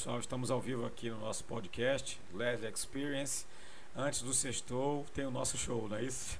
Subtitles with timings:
[0.00, 0.18] pessoal.
[0.18, 3.44] Estamos ao vivo aqui no nosso podcast, Leslie Experience.
[3.94, 6.38] Antes do sextou, tem o nosso show, não é isso?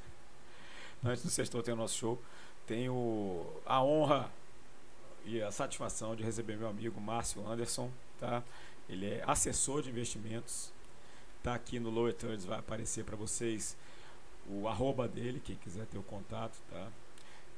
[1.05, 2.19] Antes do sextou, tem o nosso show.
[2.67, 4.33] Tenho a honra
[5.27, 8.43] e a satisfação de receber meu amigo Márcio Anderson, tá?
[8.89, 10.73] Ele é assessor de investimentos.
[11.43, 13.77] Tá aqui no Lower Thirds, vai aparecer para vocês
[14.49, 16.89] o arroba dele, quem quiser ter o contato, tá?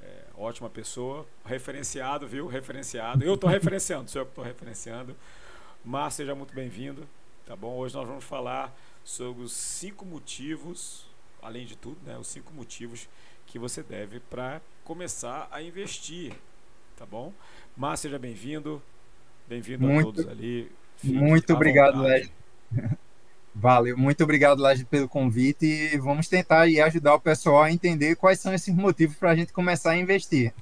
[0.03, 2.49] É, ótima pessoa, referenciado, viu?
[2.49, 3.23] Referenciado.
[3.23, 5.17] Eu estou referenciando, sou eu que estou referenciando.
[5.85, 7.09] Márcio, seja muito bem-vindo,
[7.45, 7.77] tá bom?
[7.77, 8.73] Hoje nós vamos falar
[9.03, 11.07] sobre os cinco motivos,
[11.43, 12.17] além de tudo, né?
[12.17, 13.09] Os cinco motivos
[13.47, 16.33] que você deve para começar a investir,
[16.97, 17.33] tá bom?
[17.77, 18.81] Márcio, seja bem-vindo.
[19.49, 20.71] Bem-vindo a todos ali.
[20.99, 22.33] Fique muito obrigado, Led.
[23.53, 28.15] Valeu, muito obrigado, Laje, pelo convite e vamos tentar e ajudar o pessoal a entender
[28.15, 30.55] quais são esses motivos para a gente começar a investir.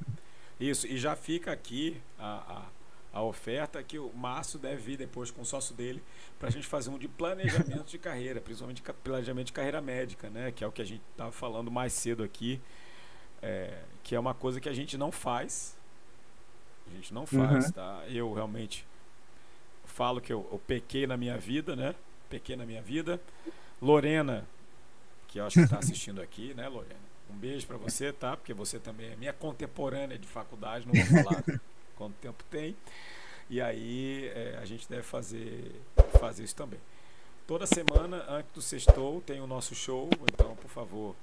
[0.58, 2.64] Isso, e já fica aqui a,
[3.12, 6.02] a, oferta que o Márcio deve vir depois com o sócio dele
[6.38, 10.52] para a gente fazer um de planejamento de carreira, principalmente planejamento de carreira médica, né?
[10.52, 12.60] Que é o que a gente estava falando mais cedo aqui,
[13.42, 15.76] é, que é uma coisa que a gente não faz.
[16.90, 17.72] A gente não faz, uhum.
[17.72, 18.04] tá?
[18.08, 18.86] Eu realmente
[19.84, 21.94] falo que eu, eu pequei na minha vida, né?
[22.28, 23.20] Pequei na minha vida.
[23.80, 24.46] Lorena,
[25.28, 27.10] que eu acho que está assistindo aqui, né, Lorena?
[27.30, 28.36] Um beijo para você, tá?
[28.36, 31.44] Porque você também é minha contemporânea de faculdade, não vou falar
[32.00, 32.74] quanto tempo tem.
[33.50, 35.70] E aí é, a gente deve fazer,
[36.18, 36.80] fazer isso também.
[37.46, 40.08] Toda semana, antes do sextou, tem o nosso show.
[40.32, 41.14] Então, por favor,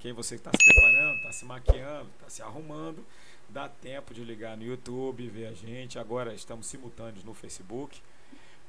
[0.00, 3.04] quem você está se preparando, está se maquiando, está se arrumando,
[3.50, 5.98] dá tempo de ligar no YouTube, ver a gente.
[5.98, 8.00] Agora estamos simultâneos no Facebook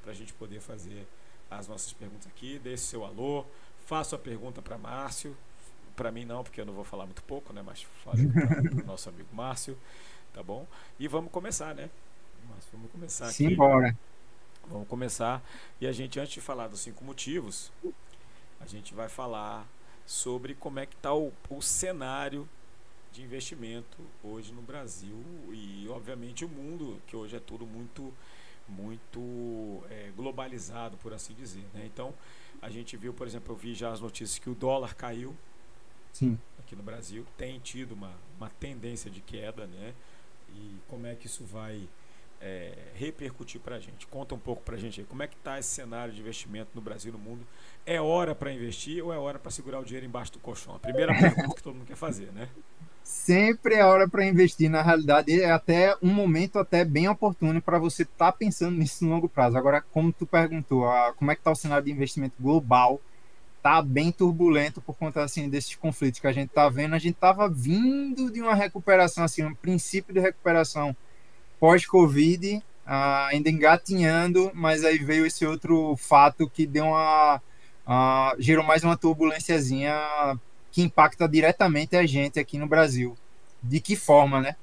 [0.01, 1.07] para a gente poder fazer
[1.49, 2.59] as nossas perguntas aqui.
[2.59, 3.45] Deixe seu alô,
[3.85, 5.37] faça a pergunta para Márcio.
[5.95, 7.61] Para mim não, porque eu não vou falar muito pouco, né?
[7.63, 9.77] Mas fale para o nosso amigo Márcio,
[10.33, 10.67] tá bom?
[10.99, 11.89] E vamos começar, né?
[12.71, 13.35] Vamos começar aqui.
[13.35, 13.95] Simbora.
[14.67, 15.41] Vamos começar.
[15.79, 17.71] E a gente, antes de falar dos cinco motivos,
[18.59, 19.67] a gente vai falar
[20.05, 22.47] sobre como é que está o, o cenário
[23.11, 28.13] de investimento hoje no Brasil e, obviamente, o mundo, que hoje é tudo muito
[28.67, 31.65] muito é, globalizado, por assim dizer.
[31.73, 31.83] Né?
[31.85, 32.13] Então,
[32.61, 35.35] a gente viu, por exemplo, eu vi já as notícias que o dólar caiu
[36.13, 36.39] Sim.
[36.59, 39.93] aqui no Brasil, tem tido uma, uma tendência de queda, né?
[40.55, 41.87] E como é que isso vai
[42.41, 44.07] é, repercutir para a gente?
[44.07, 46.71] Conta um pouco para a gente aí, como é que está esse cenário de investimento
[46.73, 47.45] no Brasil e no mundo?
[47.85, 50.75] É hora para investir ou é hora para segurar o dinheiro embaixo do colchão?
[50.75, 52.49] A primeira pergunta que todo mundo quer fazer, né?
[53.03, 54.69] sempre é hora para investir.
[54.69, 59.03] Na realidade, é até um momento até bem oportuno para você estar tá pensando nisso
[59.03, 59.57] no longo prazo.
[59.57, 63.01] Agora, como tu perguntou, a, como é que está o cenário de investimento global?
[63.63, 66.95] Tá bem turbulento por conta assim desses conflitos que a gente está vendo.
[66.95, 70.93] A gente estava vindo de uma recuperação, assim, um princípio de recuperação
[71.61, 72.61] pós-Covid, uh,
[73.29, 77.41] ainda engatinhando, mas aí veio esse outro fato que deu uma
[77.87, 79.97] uh, gerou mais uma turbulênciazinha
[80.69, 83.15] que impacta diretamente a gente aqui no Brasil.
[83.61, 84.57] De que forma, né?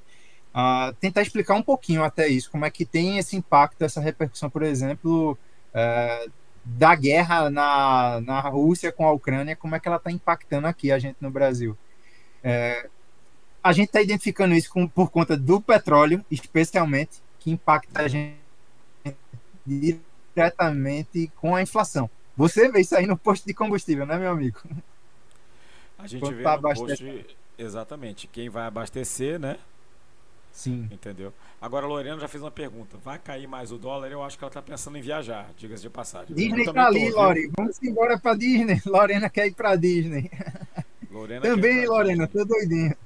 [0.54, 4.50] Uh, tentar explicar um pouquinho até isso, como é que tem esse impacto, essa repercussão,
[4.50, 5.38] por exemplo,
[5.72, 6.30] uh,
[6.64, 10.92] da guerra na, na Rússia com a Ucrânia, como é que ela está impactando aqui
[10.92, 11.76] a gente no Brasil.
[12.44, 12.88] Uh,
[13.62, 18.36] a gente está identificando isso com, por conta do petróleo, especialmente, que impacta a gente
[19.66, 22.08] diretamente com a inflação.
[22.36, 24.60] Você vê isso aí no posto de combustível, né, meu amigo?
[25.98, 27.04] A gente Quanto vê tá no posto
[27.58, 29.58] exatamente quem vai abastecer, né?
[30.52, 30.88] Sim.
[30.90, 31.32] Entendeu?
[31.60, 32.96] Agora a Lorena já fez uma pergunta.
[33.04, 34.10] Vai cair mais o dólar?
[34.10, 36.34] Eu acho que ela está pensando em viajar, diga-se de passagem.
[36.34, 37.50] Disney tá ali, Lore.
[37.56, 38.80] Vamos embora para Disney.
[38.84, 40.30] Lorena quer ir para Disney.
[41.10, 42.96] Lorena também, Lorena, tô doidinho.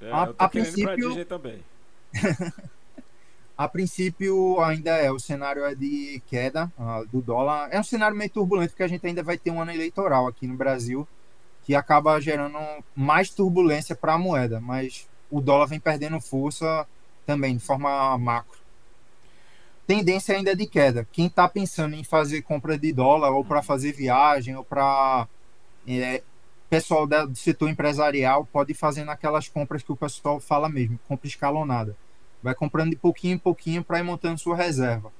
[0.00, 1.64] É, a, a princípio Disney também.
[3.56, 7.68] a princípio ainda é o cenário é de queda uh, do dólar.
[7.70, 10.46] É um cenário meio turbulento porque a gente ainda vai ter um ano eleitoral aqui
[10.46, 11.06] no Brasil
[11.64, 12.58] que acaba gerando
[12.94, 16.86] mais turbulência para a moeda, mas o dólar vem perdendo força
[17.24, 18.58] também de forma macro.
[19.86, 21.06] Tendência ainda de queda.
[21.12, 25.28] Quem está pensando em fazer compra de dólar ou para fazer viagem ou para
[25.86, 26.22] é,
[26.68, 31.28] pessoal do setor empresarial pode ir fazendo aquelas compras que o pessoal fala mesmo, compra
[31.28, 31.96] escalonada.
[32.42, 35.12] Vai comprando de pouquinho em pouquinho para ir montando sua reserva.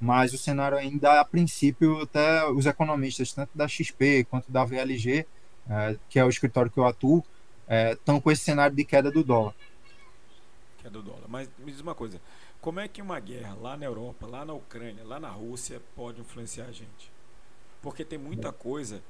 [0.00, 5.26] Mas o cenário ainda, a princípio, até os economistas, tanto da XP quanto da VLG,
[5.68, 7.24] é, que é o escritório que eu atuo,
[7.70, 9.54] estão é, com esse cenário de queda do dólar.
[10.78, 11.28] Queda do dólar.
[11.28, 12.20] Mas me diz uma coisa:
[12.60, 16.20] como é que uma guerra lá na Europa, lá na Ucrânia, lá na Rússia pode
[16.20, 17.12] influenciar a gente?
[17.80, 19.02] Porque tem muita coisa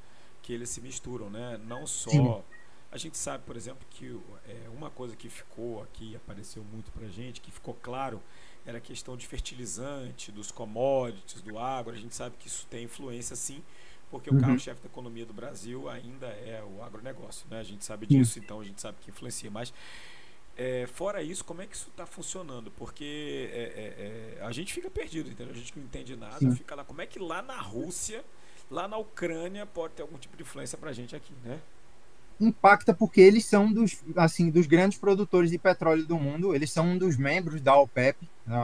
[0.42, 1.58] que eles se misturam, né?
[1.66, 2.44] Não só
[2.92, 7.06] A gente sabe, por exemplo, que é, uma coisa que ficou aqui, apareceu muito para
[7.06, 8.20] a gente, que ficou claro,
[8.66, 11.94] era a questão de fertilizante, dos commodities, do agro.
[11.94, 13.62] A gente sabe que isso tem influência, sim,
[14.10, 14.38] porque uhum.
[14.38, 17.46] o carro-chefe da economia do Brasil ainda é o agronegócio.
[17.50, 17.60] Né?
[17.60, 18.44] A gente sabe disso, uhum.
[18.44, 19.50] então a gente sabe que influencia.
[19.50, 19.72] Mas,
[20.56, 22.70] é, fora isso, como é que isso está funcionando?
[22.72, 25.52] Porque é, é, é, a gente fica perdido, entendeu?
[25.52, 26.54] A gente não entende nada, sim.
[26.54, 26.84] fica lá.
[26.84, 28.24] Como é que lá na Rússia,
[28.70, 31.60] lá na Ucrânia, pode ter algum tipo de influência para a gente aqui, né?
[32.40, 36.86] impacta porque eles são dos assim dos grandes produtores de petróleo do mundo eles são
[36.86, 38.16] um dos membros da OPEP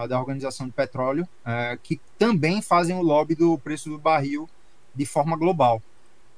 [0.09, 4.49] da organização do petróleo é, que também fazem o lobby do preço do barril
[4.97, 5.83] de forma global.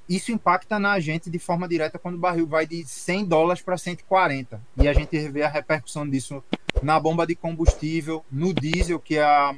[0.08, 3.76] Isso impacta na gente de forma direta quando o barril vai de 100 dólares para
[3.76, 6.42] 140 e a gente vê a repercussão disso
[6.82, 9.54] na bomba de combustível no diesel que é a,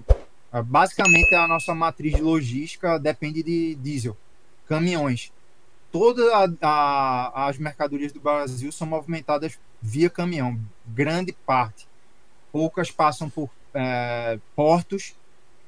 [0.50, 4.16] a, basicamente a nossa matriz logística depende de diesel
[4.66, 5.32] caminhões.
[5.92, 6.28] Todas
[6.62, 11.88] as mercadorias do Brasil são movimentadas via caminhão, grande parte.
[12.52, 15.14] Poucas passam por é, portos,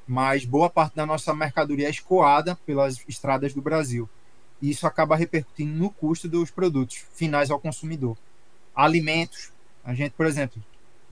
[0.07, 4.09] mas boa parte da nossa mercadoria é escoada pelas estradas do Brasil.
[4.61, 8.17] E isso acaba repercutindo no custo dos produtos finais ao consumidor.
[8.75, 9.51] Alimentos,
[9.83, 10.61] a gente, por exemplo,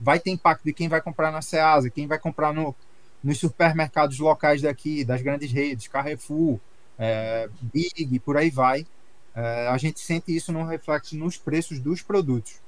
[0.00, 2.74] vai ter impacto de quem vai comprar na Ceasa, quem vai comprar no,
[3.22, 6.58] nos supermercados locais daqui, das grandes redes, Carrefour,
[6.98, 8.86] é, Big, por aí vai
[9.34, 12.60] é, a gente sente isso no reflexo nos preços dos produtos.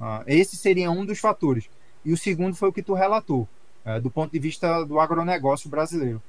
[0.00, 1.68] Ah, esse seria um dos fatores.
[2.04, 3.48] E o segundo foi o que tu relatou,
[3.84, 6.22] é, do ponto de vista do agronegócio brasileiro,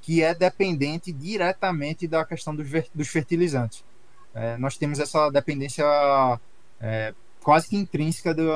[0.00, 3.84] que é dependente diretamente da questão dos, dos fertilizantes.
[4.34, 5.84] É, nós temos essa dependência
[6.80, 8.50] é, quase que intrínseca do,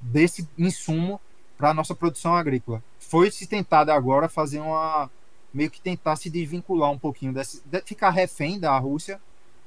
[0.00, 1.20] desse insumo
[1.56, 2.82] para a nossa produção agrícola.
[2.98, 5.10] Foi se tentado agora fazer uma
[5.52, 9.18] meio que tentar se desvincular um pouquinho desse, de ficar refém da Rússia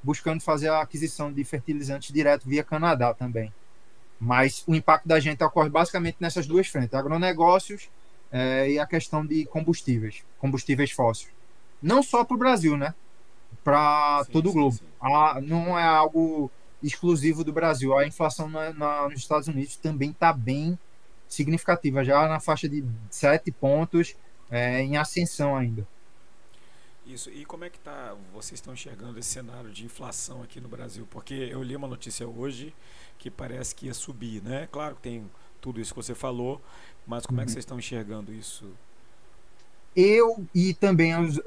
[0.03, 3.53] buscando fazer a aquisição de fertilizantes direto via Canadá também.
[4.19, 7.89] Mas o impacto da gente ocorre basicamente nessas duas frentes: agronegócios
[8.31, 11.31] é, e a questão de combustíveis, combustíveis fósseis.
[11.81, 12.93] Não só para o Brasil, né?
[13.63, 14.79] Para todo o globo.
[15.01, 16.49] A, não é algo
[16.81, 17.97] exclusivo do Brasil.
[17.97, 20.77] A inflação na, na, nos Estados Unidos também está bem
[21.27, 24.15] significativa, já na faixa de 7 pontos,
[24.49, 25.87] é, em ascensão ainda.
[27.05, 27.29] Isso.
[27.29, 31.07] E como é que tá, vocês estão enxergando esse cenário de inflação aqui no Brasil?
[31.09, 32.73] Porque eu li uma notícia hoje
[33.17, 34.67] que parece que ia subir, né?
[34.71, 35.29] Claro que tem
[35.61, 36.61] tudo isso que você falou,
[37.07, 37.43] mas como uhum.
[37.43, 37.53] é que uhum.
[37.53, 38.65] vocês estão enxergando isso?
[39.95, 41.39] Eu e também os,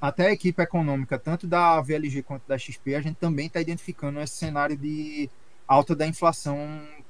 [0.00, 4.20] até a equipe econômica, tanto da VLG quanto da XP, a gente também está identificando
[4.20, 5.28] esse cenário de
[5.66, 6.58] alta da inflação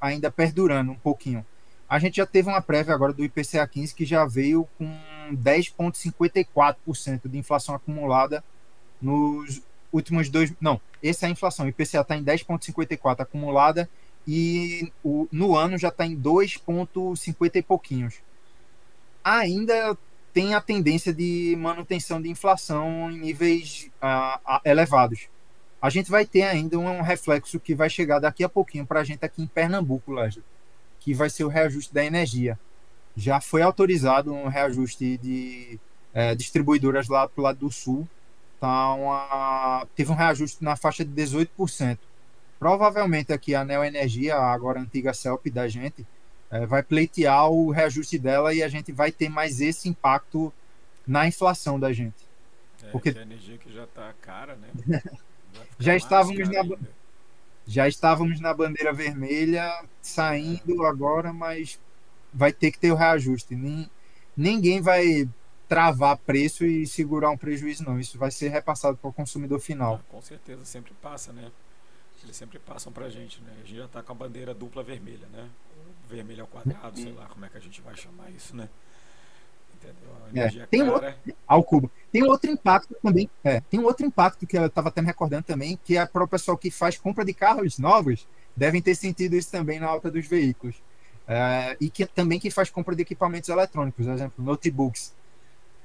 [0.01, 1.45] ainda perdurando um pouquinho.
[1.89, 4.91] A gente já teve uma prévia agora do IPCA 15 que já veio com
[5.33, 8.43] 10,54% de inflação acumulada
[9.01, 9.63] nos
[9.93, 10.53] últimos dois.
[10.61, 11.67] Não, essa é a inflação.
[11.67, 13.89] O IPCA está em 10,54% acumulada
[14.27, 18.15] e o, no ano já está em 2,50 e pouquinhos.
[19.23, 19.97] Ainda
[20.33, 23.91] tem a tendência de manutenção de inflação em níveis
[24.65, 25.29] elevados.
[25.81, 29.05] A gente vai ter ainda um reflexo que vai chegar daqui a pouquinho para a
[29.05, 30.43] gente aqui em Pernambuco, Lázaro
[31.07, 32.59] que vai ser o reajuste da energia.
[33.17, 35.79] Já foi autorizado um reajuste de
[36.13, 38.09] é, distribuidoras lá para o lado do sul.
[38.59, 41.97] Então, a, teve um reajuste na faixa de 18%.
[42.59, 46.07] Provavelmente aqui a Neo Energia, agora a antiga CELP da gente,
[46.51, 50.53] é, vai pleitear o reajuste dela e a gente vai ter mais esse impacto
[51.07, 52.27] na inflação da gente.
[52.83, 54.69] É, Porque a energia que já está cara, né?
[55.79, 56.79] já estávamos na, ainda
[57.67, 61.81] já estávamos na bandeira vermelha, saindo agora, mas
[62.33, 63.59] vai ter que ter o reajuste.
[64.37, 65.29] ninguém vai
[65.69, 67.99] travar preço e segurar um prejuízo, não.
[67.99, 69.97] Isso vai ser repassado para o consumidor final.
[69.97, 71.51] Ah, com certeza, sempre passa, né?
[72.23, 73.53] Eles sempre passam para a gente, né?
[73.53, 75.49] A gente já está com a bandeira dupla vermelha, né?
[76.09, 78.69] Vermelho ao quadrado, sei lá como é que a gente vai chamar isso, né?
[80.35, 81.15] É, tem outro,
[81.47, 81.91] ao cubo.
[82.11, 83.31] Tem outro impacto também.
[83.45, 86.25] É, tem um outro impacto que eu estava até me recordando também, que é para
[86.25, 90.11] o pessoal que faz compra de carros novos, devem ter sentido isso também na alta
[90.11, 90.77] dos veículos.
[91.29, 95.15] É, e que também que faz compra de equipamentos eletrônicos, por exemplo, notebooks.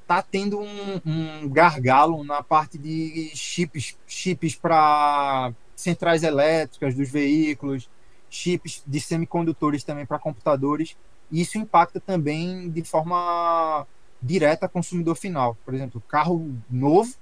[0.01, 7.89] Está tendo um, um, gargalo na parte de chips, chips para centrais elétricas dos veículos,
[8.29, 10.95] chips de semicondutores também para computadores
[11.31, 13.85] e isso impacta também de forma
[14.21, 15.57] direta consumidor final.
[15.65, 17.15] Por exemplo, carro novo,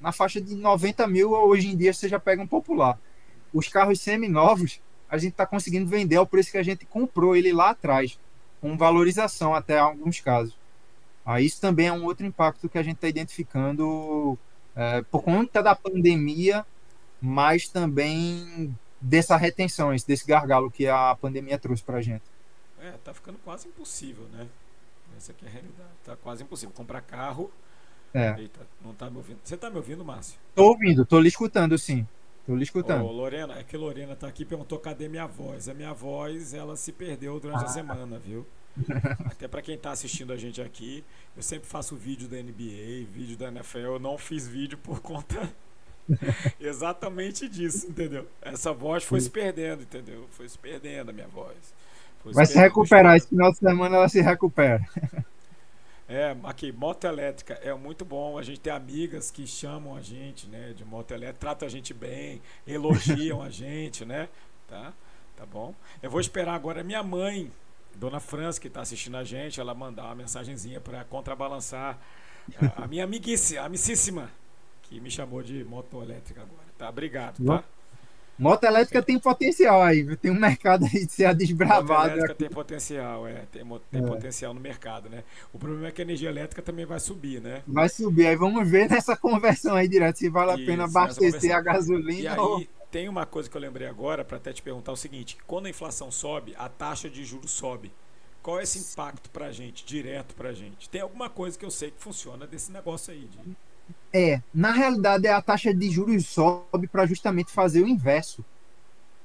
[0.00, 2.98] na faixa de 90 mil, hoje em dia você já pega um popular.
[3.52, 7.52] Os carros semi-novos, a gente está conseguindo vender ao preço que a gente comprou ele
[7.52, 8.18] lá atrás,
[8.60, 10.56] com valorização até alguns casos.
[11.24, 14.36] Ah, isso também é um outro impacto que a gente está identificando
[14.76, 16.66] é, por conta da pandemia,
[17.24, 22.22] mas também dessa retenção, desse gargalo que a pandemia trouxe para a gente.
[22.78, 24.46] É, tá ficando quase impossível, né?
[25.16, 25.90] Essa aqui é a realidade.
[26.04, 26.74] Tá quase impossível.
[26.74, 27.50] Comprar carro.
[28.12, 28.38] É.
[28.38, 29.38] Eita, não tá me ouvindo.
[29.42, 30.38] Você tá me ouvindo, Márcio?
[30.54, 32.06] Tô ouvindo, tô lhe escutando, sim.
[32.46, 33.06] Tô lhe escutando.
[33.06, 35.66] Ô, Lorena, é que Lorena tá aqui e perguntou cadê minha voz.
[35.66, 37.66] A minha voz, ela se perdeu durante ah.
[37.66, 38.46] a semana, viu?
[39.24, 41.02] Até para quem tá assistindo a gente aqui,
[41.34, 43.78] eu sempre faço vídeo da NBA, vídeo da NFL.
[43.78, 45.50] Eu não fiz vídeo por conta
[46.60, 48.26] exatamente disso, entendeu?
[48.42, 50.26] Essa voz foi se perdendo, entendeu?
[50.30, 51.56] Foi se perdendo a minha voz.
[52.22, 54.82] Foi Vai se recuperar, esse final de semana ela se recupera.
[56.08, 58.38] É, aqui, moto elétrica é muito bom.
[58.38, 61.94] A gente tem amigas que chamam a gente, né, de moto elétrica, tratam a gente
[61.94, 64.28] bem, elogiam a gente, né?
[64.68, 64.92] Tá?
[65.36, 65.74] Tá bom?
[66.02, 67.50] Eu vou esperar agora minha mãe,
[67.94, 71.98] Dona França, que está assistindo a gente, ela mandar uma mensagenzinha para contrabalançar
[72.76, 74.30] a, a minha amiguíssima, amicíssima,
[74.94, 76.68] que me chamou de moto elétrica agora.
[76.78, 76.88] Tá?
[76.88, 77.64] Obrigado, tá?
[78.36, 80.16] Moto elétrica tem potencial aí, viu?
[80.16, 81.86] Tem um mercado aí de ser desbravado.
[81.86, 82.38] Moto elétrica aqui.
[82.38, 83.44] tem potencial, é.
[83.50, 84.06] Tem, tem é.
[84.06, 85.22] potencial no mercado, né?
[85.52, 87.62] O problema é que a energia elétrica também vai subir, né?
[87.66, 88.26] Vai subir.
[88.26, 92.34] Aí vamos ver nessa conversão aí direto se vale a Isso, pena abastecer a gasolina.
[92.34, 92.58] E ou...
[92.58, 95.66] aí tem uma coisa que eu lembrei agora para até te perguntar o seguinte: quando
[95.66, 97.92] a inflação sobe, a taxa de juros sobe.
[98.42, 100.86] Qual é esse impacto para a gente, direto para a gente?
[100.90, 103.38] Tem alguma coisa que eu sei que funciona desse negócio aí, de
[104.12, 108.44] é, na realidade, a taxa de juros sobe para justamente fazer o inverso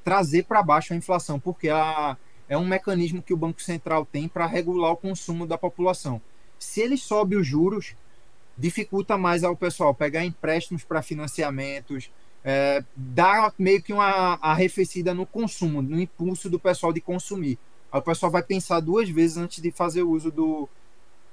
[0.04, 4.28] trazer para baixo a inflação, porque a, é um mecanismo que o Banco Central tem
[4.28, 6.22] para regular o consumo da população.
[6.58, 7.96] Se ele sobe os juros,
[8.58, 12.12] dificulta mais ao pessoal pegar empréstimos para financiamentos,
[12.44, 17.60] é, dá meio que uma arrefecida no consumo, no impulso do pessoal de consumir.
[17.92, 20.68] Aí o pessoal vai pensar duas vezes antes de fazer uso do.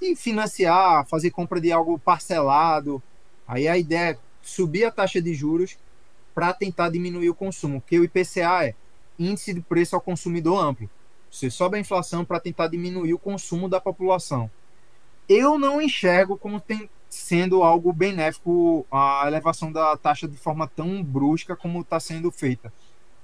[0.01, 3.03] de financiar, fazer compra de algo parcelado,
[3.47, 5.77] Aí a ideia é subir a taxa de juros
[6.35, 8.75] para tentar diminuir o consumo, porque o IPCA é
[9.19, 10.89] índice de preço ao consumidor amplo.
[11.31, 14.51] Você sobe a inflação para tentar diminuir o consumo da população.
[15.29, 21.03] Eu não enxergo como tem, sendo algo benéfico a elevação da taxa de forma tão
[21.03, 22.73] brusca como está sendo feita.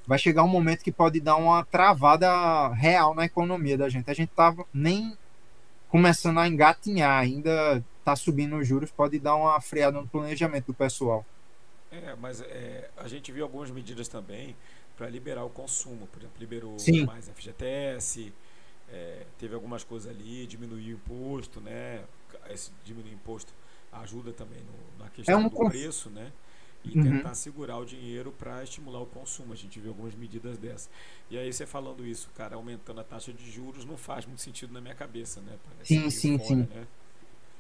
[0.06, 4.10] Vai chegar um momento que pode dar uma travada real na economia da gente.
[4.10, 5.16] A gente estava nem
[5.88, 10.74] começando a engatinhar, ainda está subindo os juros, pode dar uma freada no planejamento do
[10.74, 11.24] pessoal.
[11.90, 14.56] É, mas é, a gente viu algumas medidas também
[14.96, 16.06] para liberar o consumo.
[16.08, 17.04] Por exemplo, liberou Sim.
[17.04, 18.32] mais FGTS,
[18.90, 22.04] é, teve algumas coisas ali, diminuiu o imposto, né?
[22.50, 23.52] Esse diminuir o imposto
[23.92, 25.68] ajuda também no, na questão é um do cons...
[25.68, 26.32] preço, né?
[26.84, 27.04] E uhum.
[27.04, 29.52] tentar segurar o dinheiro para estimular o consumo.
[29.52, 30.90] A gente viu algumas medidas dessas.
[31.30, 34.72] E aí você falando isso, cara, aumentando a taxa de juros não faz muito sentido
[34.72, 35.56] na minha cabeça, né?
[35.64, 36.68] Parece sim, sim, fora, sim.
[36.74, 36.86] Né?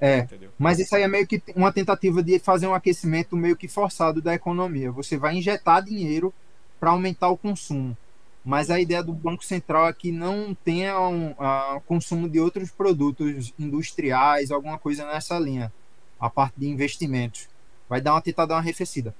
[0.04, 0.50] É, Entendeu?
[0.58, 4.20] mas isso aí é meio que uma tentativa de fazer um aquecimento meio que forçado
[4.20, 4.90] da economia.
[4.90, 6.34] Você vai injetar dinheiro
[6.80, 7.96] para aumentar o consumo.
[8.44, 12.72] Mas a ideia do Banco Central é que não tenha um uh, consumo de outros
[12.72, 15.72] produtos industriais, alguma coisa nessa linha,
[16.18, 17.48] a parte de investimentos.
[17.88, 19.14] Vai dar uma tentada, uma arrefecida.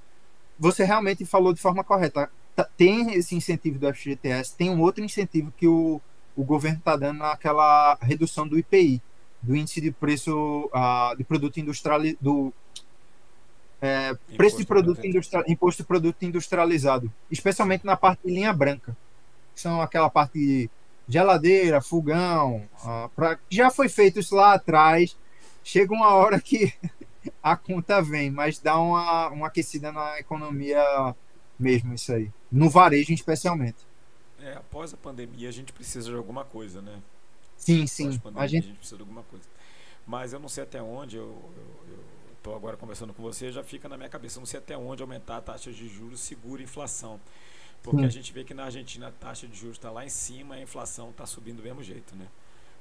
[0.59, 2.29] Você realmente falou de forma correta.
[2.53, 6.01] Tá, tem esse incentivo do FGTS, tem um outro incentivo que o,
[6.35, 9.01] o governo está dando naquela redução do IPI
[9.43, 12.53] do índice de preço uh, de produto industrial do
[13.81, 18.95] é, preço de produto industrial, imposto de produto industrializado, especialmente na parte de linha branca,
[19.53, 20.69] que são aquela parte de
[21.05, 25.17] geladeira, fogão, uh, pra, já foi feito isso lá atrás.
[25.61, 26.73] Chega uma hora que
[27.43, 30.81] a conta vem, mas dá uma, uma aquecida na economia
[31.59, 33.85] mesmo isso aí, no varejo especialmente.
[34.39, 37.01] É, após a pandemia a gente precisa de alguma coisa, né?
[37.63, 38.07] Sim, sim.
[38.07, 38.31] A gente...
[38.35, 38.73] a gente...
[38.73, 39.45] precisa de alguma coisa.
[40.05, 41.41] Mas eu não sei até onde, eu
[42.37, 45.01] estou agora conversando com você, já fica na minha cabeça, eu não sei até onde
[45.01, 47.19] aumentar a taxa de juros segura a inflação.
[47.81, 48.05] Porque sim.
[48.05, 50.59] a gente vê que na Argentina a taxa de juros está lá em cima e
[50.59, 52.27] a inflação está subindo do mesmo jeito, né?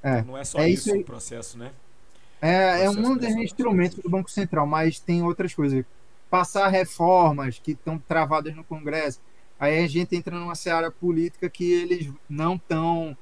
[0.02, 1.72] É, então não é só é isso, o processo, né?
[2.40, 5.84] É, é um dos instrumentos do Banco Central, mas tem outras coisas.
[6.28, 9.20] Passar reformas que estão travadas no Congresso.
[9.60, 13.16] Aí a gente entra numa seara política que eles não estão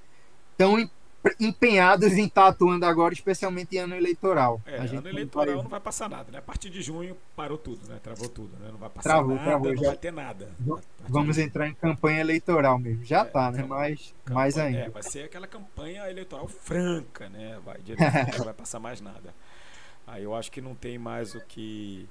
[0.57, 0.91] tão, tão
[1.39, 4.61] empenhados em estar atuando agora, especialmente em ano eleitoral.
[4.65, 5.63] É, ano eleitoral não vai...
[5.63, 6.39] não vai passar nada, né?
[6.39, 7.99] A partir de junho parou tudo, né?
[8.03, 8.69] Travou tudo, né?
[8.71, 9.89] Não vai passar travou, nada, travou, não já...
[9.89, 10.49] vai ter nada.
[11.09, 13.05] Vamos entrar em campanha eleitoral mesmo.
[13.05, 13.65] Já é, tá, né?
[13.67, 14.79] Mas campanha, mais ainda.
[14.79, 17.59] É, vai ser aquela campanha eleitoral franca, né?
[17.65, 17.81] Vai
[18.39, 19.35] não vai passar mais nada.
[20.07, 22.09] Aí eu acho que não tem mais o que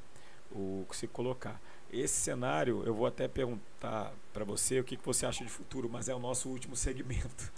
[0.51, 1.59] o que se colocar.
[1.91, 5.89] Esse cenário, eu vou até perguntar para você o que, que você acha de futuro,
[5.91, 7.51] mas é o nosso último segmento.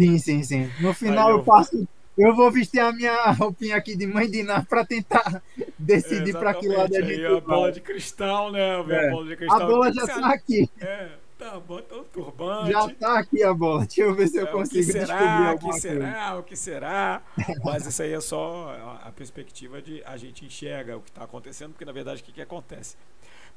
[0.00, 0.74] Sim, sim, sim.
[0.78, 1.38] No final eu...
[1.38, 1.86] eu passo.
[2.16, 5.40] Eu vou vestir a minha roupinha aqui de mãe de Ná para tentar
[5.78, 7.36] decidir para que lado a gente vai.
[7.36, 8.60] a bola de cristal, né?
[8.88, 9.08] É.
[9.08, 9.62] A bola de cristal.
[9.62, 10.68] A bola já está aqui.
[10.80, 11.10] É.
[11.38, 12.72] Tá, bota o turbante.
[12.72, 13.86] Já tá aqui a bola.
[13.86, 16.36] Deixa eu ver se eu É, consigo o que descobrir será, o alguma que será,
[16.36, 17.22] o que será.
[17.62, 18.70] Mas isso aí é só
[19.04, 22.32] a- perspectiva de a gente enxerga o que está acontecendo, porque na verdade o que,
[22.32, 22.96] que acontece?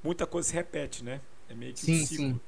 [0.03, 1.21] Muita coisa se repete, né?
[1.49, 2.35] É meio que um Sim, ciclo.
[2.35, 2.41] sim.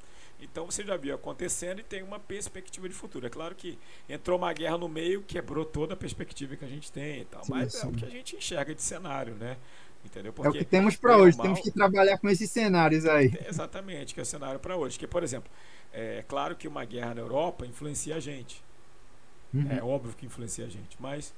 [0.44, 3.26] Então você já viu acontecendo e tem uma perspectiva de futuro.
[3.26, 3.78] É claro que
[4.10, 7.44] entrou uma guerra no meio, quebrou toda a perspectiva que a gente tem e tal.
[7.44, 7.88] Sim, mas é sim.
[7.88, 9.58] o que a gente enxerga de cenário, né?
[10.06, 10.34] Entendeu?
[10.44, 11.38] É o que temos para ou hoje.
[11.38, 13.32] mal- Temos que trabalhar com esses cenários aí.
[13.48, 14.98] Exatamente, que é o cenário para hoje.
[15.00, 15.52] Que, por exemplo,
[15.92, 18.64] é claro que uma guerra na Europa influencia a gente.
[19.54, 19.72] Uhum.
[19.72, 21.34] É óbvio que influencia a gente, mas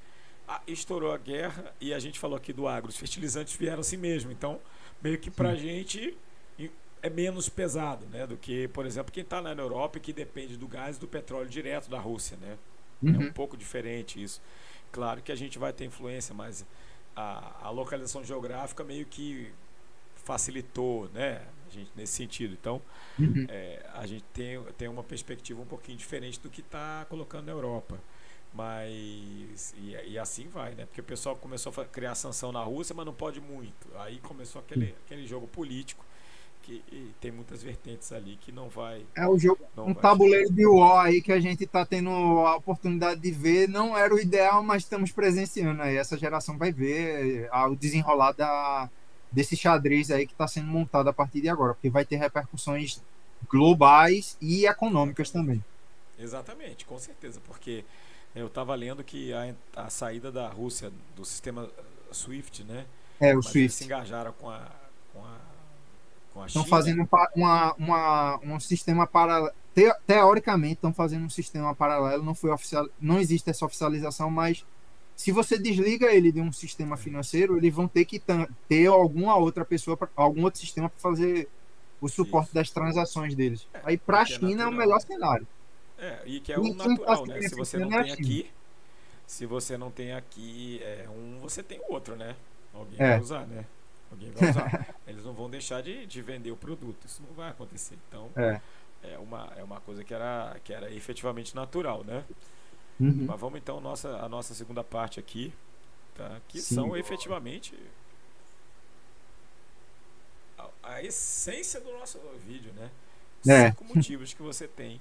[0.48, 3.98] ah, estourou a guerra e a gente falou aqui do agro, os fertilizantes vieram assim
[3.98, 4.32] mesmo.
[4.32, 4.60] Então,
[5.02, 6.18] meio que pra gente
[6.58, 6.72] i-
[7.06, 10.14] é menos pesado, né, do que, por exemplo, quem está lá na Europa e que
[10.14, 12.58] depende do gás e do petróleo direto da Rússia, né?
[13.14, 13.20] É Uhum.
[13.20, 14.42] um pouco diferente isso.
[14.92, 16.66] Claro que a gente vai ter influência, mas
[17.16, 19.52] a, a localização geográfica meio que
[20.24, 22.54] facilitou, né, a gente nesse sentido.
[22.60, 22.82] Então,
[23.20, 23.50] Uhum.
[23.50, 27.52] é, a gente tem, tem uma perspectiva um pouquinho diferente do que está colocando na
[27.52, 28.00] Europa.
[28.54, 29.74] Mas.
[29.78, 30.86] E, e assim vai, né?
[30.86, 33.88] Porque o pessoal começou a criar sanção na Rússia, mas não pode muito.
[33.98, 36.06] Aí começou aquele, aquele jogo político
[36.66, 39.06] que e tem muitas vertentes ali que não vai.
[39.16, 43.22] É o jogo, um tabuleiro de War aí que a gente tá tendo a oportunidade
[43.22, 43.70] de ver.
[43.70, 45.96] Não era o ideal, mas estamos presenciando aí.
[45.96, 48.90] Essa geração vai ver o desenrolar da,
[49.32, 53.02] desse xadrez aí que está sendo montado a partir de agora, porque vai ter repercussões
[53.50, 55.64] globais e econômicas também.
[56.18, 57.84] Exatamente, com certeza, porque
[58.34, 61.70] eu estava lendo que a, a saída da Rússia do sistema
[62.12, 62.86] SWIFT, né?
[63.20, 63.84] É, o Mas eles se SWIFT.
[63.84, 64.72] engajaram com a,
[65.14, 65.38] com a
[66.46, 69.54] Estão fazendo um uma, uma, um sistema paralelo.
[70.06, 72.24] teoricamente, estão fazendo um sistema paralelo.
[72.24, 74.66] Não, foi oficial, não existe essa oficialização, mas
[75.16, 78.22] se você desliga ele de um sistema financeiro, eles vão ter que
[78.68, 81.48] ter alguma outra pessoa, pra, algum outro sistema para fazer
[82.02, 82.56] o suporte Isso.
[82.56, 83.66] das transações deles.
[83.84, 84.72] Aí, para a é China, é o natural.
[84.74, 85.48] melhor cenário.
[85.98, 87.42] É, e que é o natural, né?
[87.42, 88.28] Se você não é tem China.
[88.28, 88.52] aqui,
[89.26, 92.36] se você não tem aqui é, um, você tem o outro, né?
[92.74, 93.12] Alguém É.
[93.12, 93.66] vai usar, né?
[94.16, 94.96] Alguém vai usar.
[95.08, 97.06] Eles não vão deixar de, de vender o produto.
[97.06, 97.98] Isso não vai acontecer.
[98.08, 98.62] Então, É.
[99.04, 102.24] é uma, é uma coisa que era, que era efetivamente natural, né?
[103.00, 103.26] Uhum.
[103.28, 105.54] Mas vamos então nossa, a nossa segunda parte aqui,
[106.16, 106.40] tá?
[106.48, 106.76] que Sim.
[106.76, 107.74] são efetivamente
[110.58, 112.90] a, a essência do nosso vídeo, né?
[113.48, 113.70] É.
[113.70, 115.00] Cinco motivos que você tem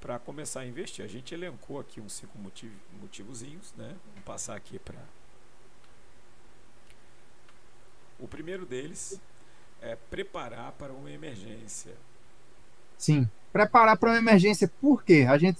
[0.00, 1.04] para começar a investir.
[1.04, 3.96] A gente elencou aqui uns cinco motiv motivozinhos, né?
[4.06, 4.98] Vamos passar aqui para
[8.18, 9.20] o primeiro deles
[9.80, 11.92] é preparar para uma emergência.
[12.98, 13.28] Sim.
[13.52, 15.26] Preparar para uma emergência, por quê?
[15.28, 15.58] A gente,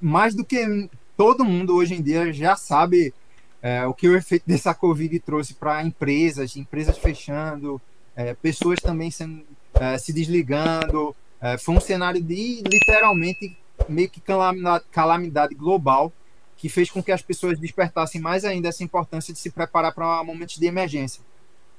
[0.00, 3.14] mais do que todo mundo hoje em dia, já sabe
[3.60, 7.80] é, o que o efeito dessa Covid trouxe para empresas, empresas fechando,
[8.16, 11.14] é, pessoas também sendo, é, se desligando.
[11.40, 13.56] É, foi um cenário de literalmente
[13.88, 16.12] meio que calamidade, calamidade global
[16.56, 20.22] que fez com que as pessoas despertassem mais ainda essa importância de se preparar para
[20.22, 21.20] momentos de emergência.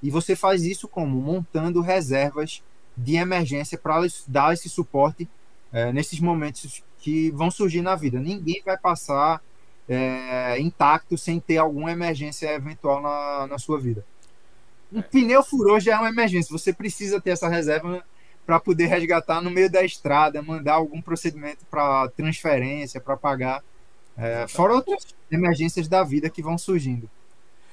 [0.03, 1.19] E você faz isso como?
[1.19, 2.61] Montando reservas
[2.95, 5.27] de emergência para dar esse suporte
[5.71, 8.19] é, nesses momentos que vão surgir na vida.
[8.19, 9.41] Ninguém vai passar
[9.87, 14.05] é, intacto sem ter alguma emergência eventual na, na sua vida.
[14.91, 15.01] Um É.
[15.01, 16.51] pneu furou já é uma emergência.
[16.51, 18.03] Você precisa ter essa reserva
[18.45, 23.63] para poder resgatar no meio da estrada, mandar algum procedimento para transferência, para pagar.
[24.15, 27.09] É, fora outras emergências da vida que vão surgindo.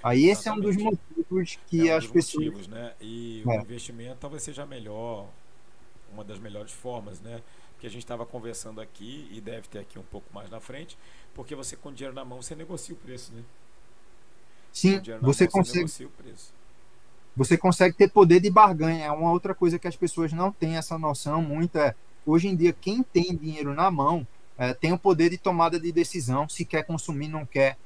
[0.02, 2.44] Aí esse é um dos motivos que é um as pessoas.
[2.46, 2.94] motivos, né?
[3.00, 3.58] E É.
[3.58, 5.28] o investimento talvez seja melhor,
[6.12, 7.42] uma das melhores formas, né?
[7.78, 10.96] Que a gente estava conversando aqui e deve ter aqui um pouco mais na frente,
[11.34, 13.42] porque você com dinheiro na mão você negocia o preço, né?
[14.72, 16.52] Sim, você mão, consegue, preço.
[17.36, 19.06] você consegue ter poder de barganha.
[19.06, 21.76] É uma outra coisa que as pessoas não têm essa noção muito.
[21.76, 25.78] É, hoje em dia, quem tem dinheiro na mão é, tem o poder de tomada
[25.80, 27.76] de decisão, se quer consumir, não quer.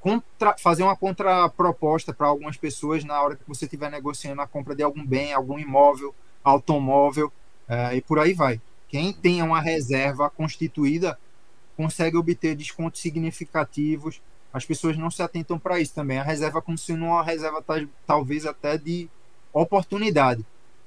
[0.00, 4.74] Contra, fazer uma contraproposta para algumas pessoas na hora que você estiver negociando a compra
[4.74, 7.30] de algum bem, algum imóvel, automóvel,
[7.68, 8.60] é, e por aí vai.
[8.88, 11.18] Quem tem uma reserva constituída
[11.76, 14.20] consegue obter descontos significativos.
[14.52, 16.18] As pessoas não se atentam para isso também.
[16.18, 19.08] A reserva como sendo uma reserva ta- talvez até de
[19.52, 20.44] oportunidade,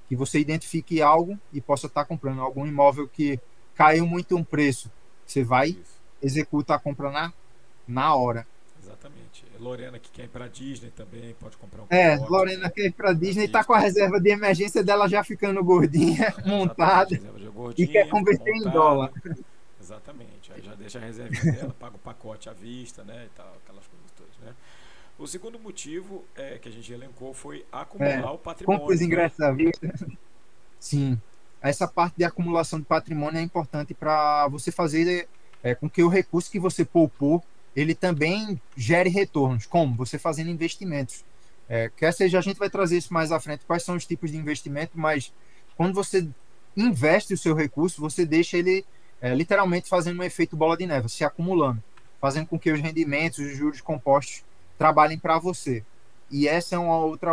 [0.09, 3.39] que você identifique algo e possa estar comprando algum imóvel que
[3.75, 4.91] caiu muito um preço.
[5.25, 5.77] Você vai
[6.21, 7.33] executa a compra na,
[7.87, 8.47] na hora.
[9.03, 9.45] Exatamente.
[9.59, 12.93] Lorena que quer ir para Disney também pode comprar um É, pacote, Lorena quer ir
[12.93, 17.09] para Disney, tá com a reserva de emergência dela já ficando gordinha, Exatamente, montada.
[17.09, 18.71] reserva de e gordinha, quer converter em montada.
[18.71, 19.13] dólar.
[19.79, 20.51] Exatamente.
[20.53, 23.25] Aí já deixa a reservinha dela, paga o pacote à vista, né?
[23.25, 24.55] E tal, aquelas coisas todas, né?
[25.17, 28.81] O segundo motivo é, que a gente elencou foi acumular o patrimônio.
[28.81, 29.05] Compra os né?
[29.07, 29.93] ingressos à vista.
[30.79, 31.21] Sim.
[31.61, 35.29] essa parte de acumulação de patrimônio é importante para você fazer
[35.61, 37.43] é, com que o recurso que você poupou
[37.75, 39.65] ele também gere retornos.
[39.65, 39.95] Como?
[39.95, 41.23] Você fazendo investimentos.
[41.67, 44.31] É, quer seja, a gente vai trazer isso mais à frente, quais são os tipos
[44.31, 45.33] de investimento, mas
[45.75, 46.27] quando você
[46.75, 48.85] investe o seu recurso, você deixa ele
[49.21, 51.81] é, literalmente fazendo um efeito bola de neve, se acumulando,
[52.19, 54.43] fazendo com que os rendimentos, os juros compostos
[54.77, 55.83] trabalhem para você.
[56.29, 57.29] E essa é um outro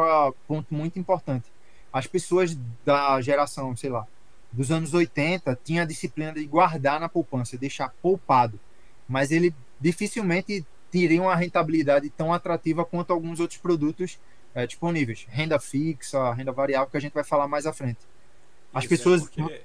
[0.47, 1.47] ponto muito importante.
[1.93, 4.07] As pessoas da geração, sei lá,
[4.53, 8.59] dos anos 80 tinham a disciplina de guardar na poupança, deixar poupado.
[9.09, 14.19] Mas ele dificilmente teria uma rentabilidade tão atrativa quanto alguns outros produtos
[14.55, 15.27] é, disponíveis.
[15.29, 18.01] Renda fixa, renda variável, que a gente vai falar mais à frente.
[18.73, 19.23] As Isso é pessoas.
[19.23, 19.63] É porque...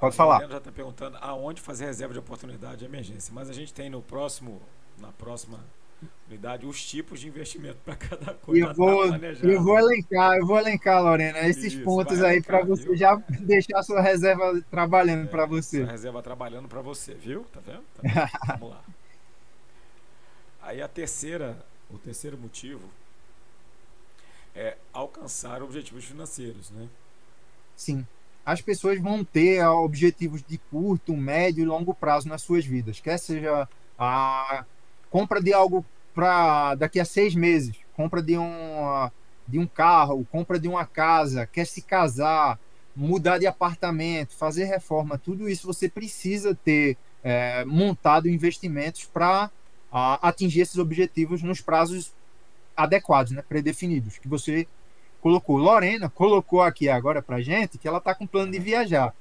[0.00, 0.40] Pode a falar.
[0.48, 3.32] já está perguntando aonde fazer reserva de oportunidade de emergência.
[3.32, 4.60] Mas a gente tem no próximo,
[4.98, 5.60] na próxima
[6.28, 8.66] unidade os tipos de investimento para cada coisa.
[8.66, 12.84] Eu vou, eu vou elencar, eu vou elencar, Lorena, esses Isso, pontos aí para você
[12.84, 12.96] viu?
[12.96, 15.82] já deixar a sua reserva trabalhando é, para você.
[15.82, 17.44] Sua reserva trabalhando para você, viu?
[17.52, 17.82] Tá vendo?
[17.94, 18.58] Tá vendo?
[18.60, 18.84] Vamos lá.
[20.68, 21.56] Aí a terceira,
[21.90, 22.82] o terceiro motivo
[24.54, 26.86] é alcançar objetivos financeiros, né?
[27.74, 28.06] Sim.
[28.44, 33.00] As pessoas vão ter objetivos de curto, médio e longo prazo nas suas vidas.
[33.00, 33.66] Quer seja
[33.98, 34.66] a
[35.08, 35.82] compra de algo
[36.14, 39.10] para daqui a seis meses, compra de um,
[39.46, 42.60] de um carro, compra de uma casa, quer se casar,
[42.94, 49.50] mudar de apartamento, fazer reforma, tudo isso você precisa ter é, montado investimentos para
[49.90, 52.12] atingir esses objetivos nos prazos
[52.76, 54.66] adequados, né, predefinidos, que você
[55.20, 55.56] colocou.
[55.56, 59.14] Lorena colocou aqui agora para gente que ela está com plano de viajar.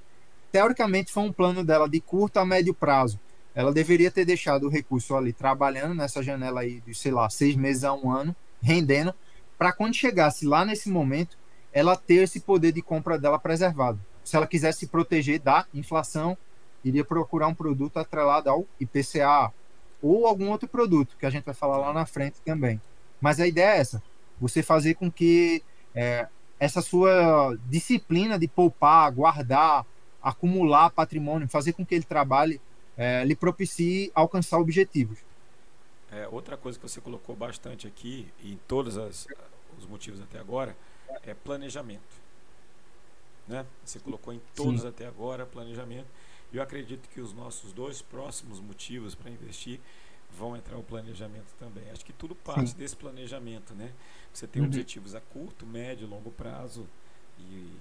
[0.51, 3.19] Teoricamente foi um plano dela de curto a médio prazo
[3.58, 7.56] ela deveria ter deixado o recurso ali trabalhando nessa janela aí de, sei lá, seis
[7.56, 9.12] meses a um ano, rendendo,
[9.58, 11.36] para quando chegasse lá nesse momento,
[11.73, 13.99] ela ter esse poder de compra dela preservado.
[14.23, 16.38] Se ela quisesse se proteger da inflação,
[16.86, 19.51] iria procurar um produto atrelado ao IPCA
[20.02, 22.82] ou algum outro produto que a gente vai falar lá na frente também.
[23.20, 24.02] Mas a ideia é essa:
[24.40, 26.28] você fazer com que é,
[26.60, 29.86] essa sua disciplina de poupar, guardar,
[30.22, 32.62] acumular patrimônio, fazer com que ele trabalhe
[32.98, 35.20] é, lhe propicie alcançar objetivos.
[36.12, 39.28] É, outra coisa que você colocou bastante aqui, em todos as,
[39.78, 40.76] os motivos até agora,
[41.24, 42.18] é planejamento.
[43.48, 43.66] Né?
[43.84, 44.88] Você colocou em todos Sim.
[44.88, 46.08] até agora planejamento.
[46.54, 49.80] Eu acredito que os nossos dois próximos motivos para investir
[50.38, 51.90] vão entrar o planejamento também.
[51.92, 52.78] Acho que tudo parte Sim.
[52.78, 53.94] desse planejamento, né?
[54.34, 54.68] Você tem uhum.
[54.68, 56.88] objetivos a curto, médio, longo prazo
[57.40, 57.78] e, e,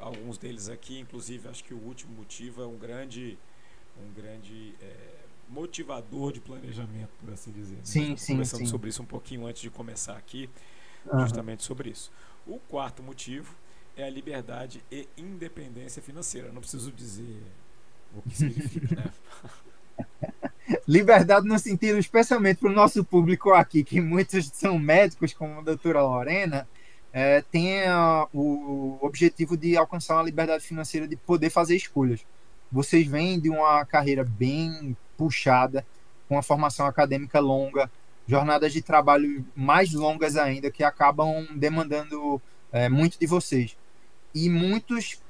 [0.00, 3.38] alguns deles aqui, inclusive, acho que o último motivo é um grande
[4.00, 7.76] um grande é, motivador de planejamento, por assim dizer.
[7.76, 7.84] Né?
[7.84, 8.66] Sim, sim, conversando sim.
[8.66, 10.48] sobre isso um pouquinho antes de começar aqui,
[11.06, 11.20] uhum.
[11.20, 12.10] justamente sobre isso.
[12.46, 13.54] O quarto motivo
[13.96, 16.48] é a liberdade e independência financeira.
[16.48, 17.42] Eu não preciso dizer
[18.14, 19.10] o que significa, né?
[20.88, 25.62] Liberdade no sentido, especialmente para o nosso público aqui, que muitos são médicos, como a
[25.62, 26.68] doutora Lorena,
[27.12, 32.24] é, tem a, o objetivo de alcançar uma liberdade financeira de poder fazer escolhas
[32.72, 35.84] vocês vêm de uma carreira bem puxada,
[36.26, 37.90] com uma formação acadêmica longa,
[38.26, 42.40] jornadas de trabalho mais longas ainda, que acabam demandando
[42.72, 43.76] é, muito de vocês.
[44.34, 45.21] E muitos,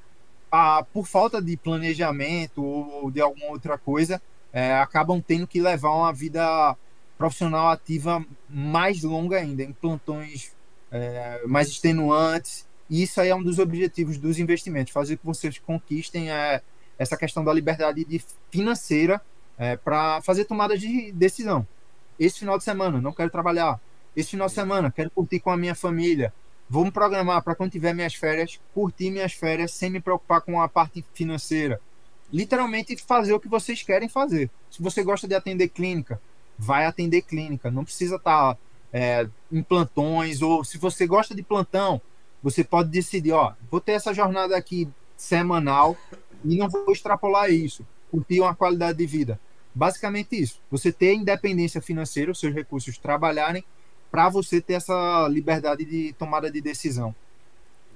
[0.52, 4.20] ah, por falta de planejamento ou de alguma outra coisa,
[4.52, 6.76] é, acabam tendo que levar uma vida
[7.16, 10.52] profissional ativa mais longa ainda, em plantões
[10.90, 12.68] é, mais extenuantes.
[12.90, 16.60] E isso aí é um dos objetivos dos investimentos, fazer com que vocês conquistem é,
[16.98, 19.22] essa questão da liberdade de financeira
[19.56, 21.66] é, para fazer tomadas de decisão.
[22.18, 23.80] Esse final de semana, não quero trabalhar.
[24.14, 26.30] Esse final de semana, quero curtir com a minha família.
[26.72, 30.58] Vou me programar para quando tiver minhas férias, curtir minhas férias sem me preocupar com
[30.58, 31.78] a parte financeira.
[32.32, 34.50] Literalmente fazer o que vocês querem fazer.
[34.70, 36.18] Se você gosta de atender clínica,
[36.58, 37.70] vai atender clínica.
[37.70, 42.00] Não precisa estar tá, é, em plantões ou se você gosta de plantão,
[42.42, 45.94] você pode decidir, ó, vou ter essa jornada aqui semanal
[46.42, 49.38] e não vou extrapolar isso, curtir uma qualidade de vida.
[49.74, 50.58] Basicamente isso.
[50.70, 53.62] Você ter independência financeira, os seus recursos trabalharem
[54.12, 57.14] para você ter essa liberdade de tomada de decisão.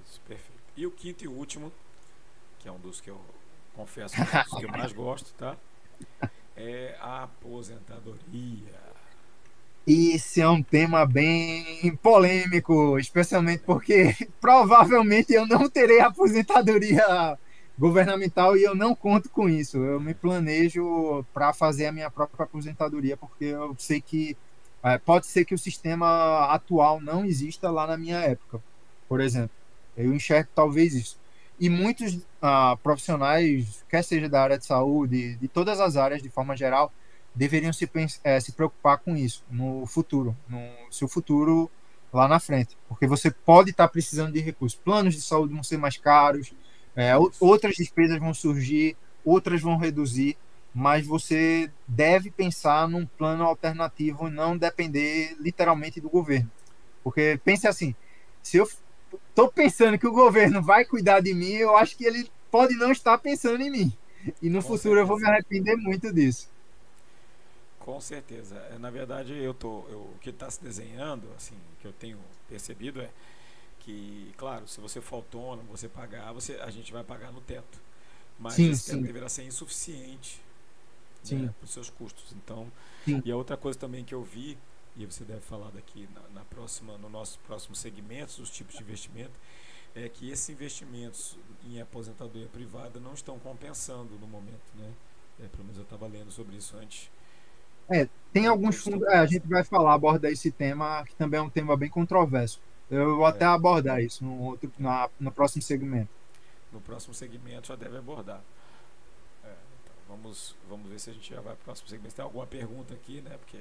[0.02, 0.62] Isso, perfeito.
[0.74, 1.70] E o quinto e último,
[2.58, 3.20] que é um dos que eu
[3.74, 5.56] confesso que é um dos que eu mais gosto, tá?
[6.58, 8.80] É a aposentadoria.
[9.86, 17.38] Esse é um tema bem polêmico, especialmente porque provavelmente eu não terei aposentadoria
[17.78, 19.76] governamental e eu não conto com isso.
[19.76, 24.34] Eu me planejo para fazer a minha própria aposentadoria, porque eu sei que
[24.86, 28.62] é, pode ser que o sistema atual não exista lá na minha época,
[29.08, 29.50] por exemplo.
[29.96, 31.18] Eu enxergo talvez isso.
[31.58, 36.28] e muitos uh, profissionais, quer seja da área de saúde, de todas as áreas de
[36.28, 36.92] forma geral,
[37.34, 37.90] deveriam se,
[38.22, 40.60] é, se preocupar com isso no futuro, no
[40.92, 41.68] seu futuro
[42.12, 44.78] lá na frente, porque você pode estar precisando de recursos.
[44.78, 46.52] Planos de saúde vão ser mais caros,
[46.94, 50.36] é, outras despesas vão surgir, outras vão reduzir,
[50.76, 56.50] mas você deve pensar num plano alternativo e não depender literalmente do governo.
[57.02, 57.94] Porque pense assim,
[58.42, 58.68] se eu
[59.30, 62.92] estou pensando que o governo vai cuidar de mim, eu acho que ele pode não
[62.92, 63.92] estar pensando em mim.
[64.42, 65.00] E no Com futuro certeza.
[65.00, 66.50] eu vou me arrepender muito disso.
[67.78, 68.56] Com certeza.
[68.70, 72.18] É, na verdade, eu tô, eu, o que está se desenhando, assim, que eu tenho
[72.50, 73.08] percebido é
[73.78, 77.80] que, claro, se você for autônomo, você pagar, você, a gente vai pagar no teto.
[78.38, 79.02] Mas sim, esse teto sim.
[79.02, 80.44] deverá ser insuficiente
[81.34, 82.32] né, para os seus custos.
[82.32, 82.70] Então,
[83.04, 83.22] sim.
[83.24, 84.56] e a outra coisa também que eu vi
[84.96, 88.82] e você deve falar daqui na, na próxima, no nosso próximo segmento, os tipos de
[88.82, 89.32] investimento,
[89.94, 94.90] é que esses investimentos em aposentadoria privada não estão compensando no momento, né?
[95.40, 97.10] É, pelo menos eu estava lendo sobre isso antes.
[97.88, 101.42] É, tem alguns fundos, é, a gente vai falar, abordar esse tema, que também é
[101.42, 102.60] um tema bem controverso.
[102.90, 103.48] Eu vou até é.
[103.48, 106.08] abordar isso no, outro, na, no próximo segmento.
[106.72, 108.42] No próximo segmento já deve abordar.
[110.08, 112.14] Vamos, vamos ver se a gente já vai para o próximo segmento.
[112.14, 113.36] Tem alguma pergunta aqui, né?
[113.38, 113.58] Porque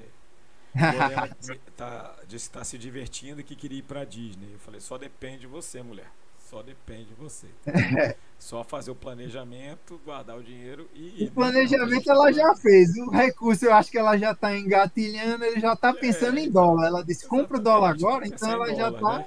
[0.74, 1.36] Lorena
[1.76, 4.52] tá, disse que está se divertindo e que queria ir para Disney.
[4.52, 6.10] Eu falei, só depende de você, mulher.
[6.50, 7.48] Só depende de você.
[8.38, 11.24] Só fazer o planejamento, guardar o dinheiro e.
[11.24, 12.96] O planejamento ela já fez.
[12.98, 16.50] O recurso eu acho que ela já está engatilhando, ele já está pensando é, em
[16.50, 16.86] dólar.
[16.86, 19.26] Ela disse, compra o dólar agora, então ela já está né?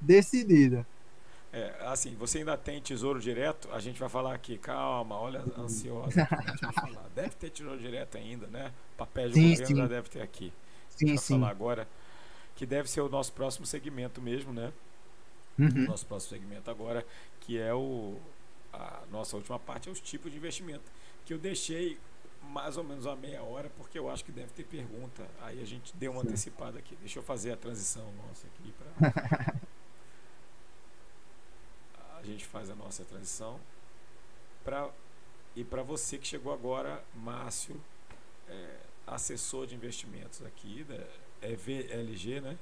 [0.00, 0.86] decidida.
[1.52, 3.68] É, assim, você ainda tem tesouro direto?
[3.72, 6.26] A gente vai falar aqui, calma, olha ansiosa.
[6.30, 7.10] A gente vai falar.
[7.14, 8.72] Deve ter tesouro direto ainda, né?
[8.96, 9.76] Papel de sim, governo sim.
[9.76, 10.52] já deve ter aqui
[10.96, 11.34] sim, sim.
[11.34, 11.88] falar agora,
[12.56, 14.72] que deve ser o nosso próximo segmento mesmo, né?
[15.58, 15.86] Uhum.
[15.86, 17.04] Nosso próximo segmento agora,
[17.40, 18.16] que é o
[18.72, 20.90] a nossa última parte, é os tipos de investimento,
[21.26, 21.98] que eu deixei
[22.42, 25.28] mais ou menos a meia hora, porque eu acho que deve ter pergunta.
[25.42, 26.28] Aí a gente deu uma sim.
[26.28, 26.96] antecipada aqui.
[26.96, 29.54] Deixa eu fazer a transição nossa aqui para
[32.22, 33.58] a gente faz a nossa transição
[34.64, 34.88] para
[35.54, 37.78] e para você que chegou agora, Márcio,
[38.48, 38.66] é,
[39.06, 40.96] assessor de investimentos aqui, da,
[41.42, 42.56] é VLG, né?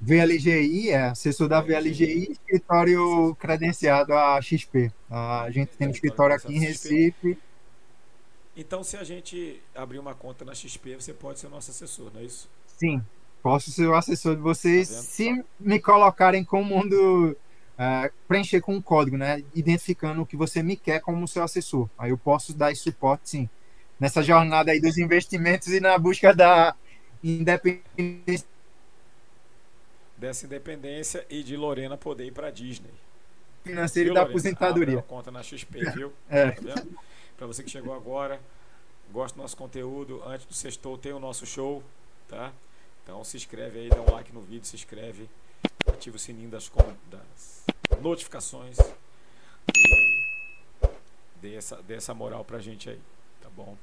[0.00, 4.92] VLGI, é assessor da VLGI, escritório credenciado a XP.
[5.10, 7.38] A gente tem um escritório aqui em Recife.
[8.54, 12.20] Então, se a gente abrir uma conta na XP, você pode ser nosso assessor, não
[12.20, 12.48] é isso?
[12.66, 13.02] Sim,
[13.42, 17.36] posso ser o assessor de vocês tá se me colocarem como um do.
[17.78, 19.42] Uh, preencher com um código, né?
[19.54, 21.88] Identificando o que você me quer como seu assessor.
[21.98, 23.48] Aí eu posso dar esse suporte, sim
[23.98, 26.74] nessa jornada aí dos investimentos e na busca da
[27.22, 28.46] independência.
[30.16, 32.92] Dessa independência e de Lorena poder ir para Disney.
[33.64, 35.02] Financeiro da aposentadoria.
[35.02, 36.12] conta na XP, viu?
[36.28, 36.52] É.
[36.52, 36.84] Tá
[37.36, 38.40] para você que chegou agora,
[39.12, 41.82] gosta do nosso conteúdo, antes do sextou tem o nosso show,
[42.28, 42.52] tá?
[43.02, 45.28] Então se inscreve aí, dá um like no vídeo, se inscreve,
[45.92, 46.70] ativa o sininho das,
[47.10, 48.78] das notificações
[49.74, 50.16] e
[51.40, 53.00] dê essa, dê essa moral pra gente aí.
[53.42, 53.76] Tá bom.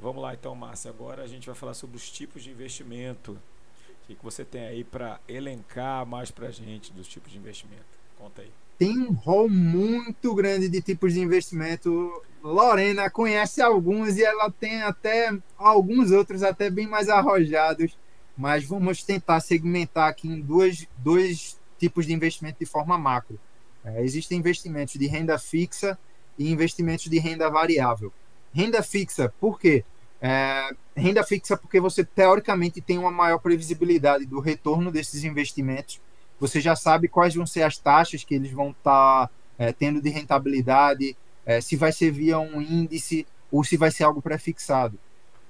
[0.00, 0.90] Vamos lá então, Márcia.
[0.90, 3.32] Agora a gente vai falar sobre os tipos de investimento.
[3.32, 7.38] O que, que você tem aí para elencar mais para a gente dos tipos de
[7.38, 7.84] investimento?
[8.18, 8.50] Conta aí.
[8.78, 12.22] Tem um rol muito grande de tipos de investimento.
[12.42, 17.96] Lorena conhece alguns e ela tem até alguns outros até bem mais arrojados.
[18.36, 23.38] Mas vamos tentar segmentar aqui em duas, dois tipos de investimento de forma macro.
[23.84, 25.98] É, existem investimentos de renda fixa
[26.38, 28.12] e investimentos de renda variável.
[28.54, 29.84] Renda fixa, por quê?
[30.20, 36.00] É, renda fixa porque você teoricamente tem uma maior previsibilidade do retorno desses investimentos.
[36.38, 40.00] Você já sabe quais vão ser as taxas que eles vão estar tá, é, tendo
[40.00, 44.98] de rentabilidade, é, se vai ser via um índice ou se vai ser algo pré-fixado.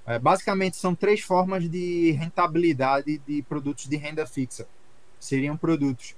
[0.05, 4.67] É, basicamente, são três formas de rentabilidade de produtos de renda fixa.
[5.19, 6.15] Seriam produtos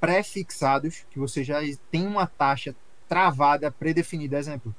[0.00, 2.74] pré-fixados, que você já tem uma taxa
[3.08, 4.38] travada, predefinida.
[4.38, 4.74] Exemplo,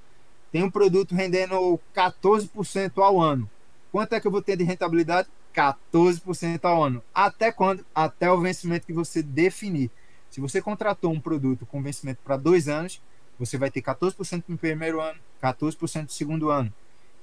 [0.51, 3.49] tem um produto rendendo 14% ao ano.
[3.91, 5.29] Quanto é que eu vou ter de rentabilidade?
[5.53, 7.03] 14% ao ano.
[7.13, 7.85] Até quando?
[7.93, 9.91] Até o vencimento que você definir.
[10.29, 13.01] Se você contratou um produto com vencimento para dois anos,
[13.37, 16.73] você vai ter 14% no primeiro ano, 14% no segundo ano.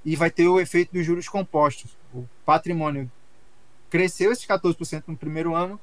[0.05, 1.97] E vai ter o efeito dos juros compostos.
[2.13, 3.11] O patrimônio
[3.91, 5.79] cresceu esses 14% no primeiro ano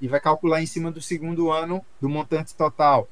[0.00, 3.08] e vai calcular em cima do segundo ano do montante total.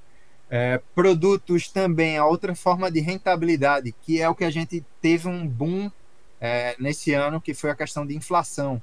[0.50, 5.28] É, produtos também, a outra forma de rentabilidade, que é o que a gente teve
[5.28, 5.90] um boom
[6.40, 8.80] é, nesse ano, que foi a questão de inflação.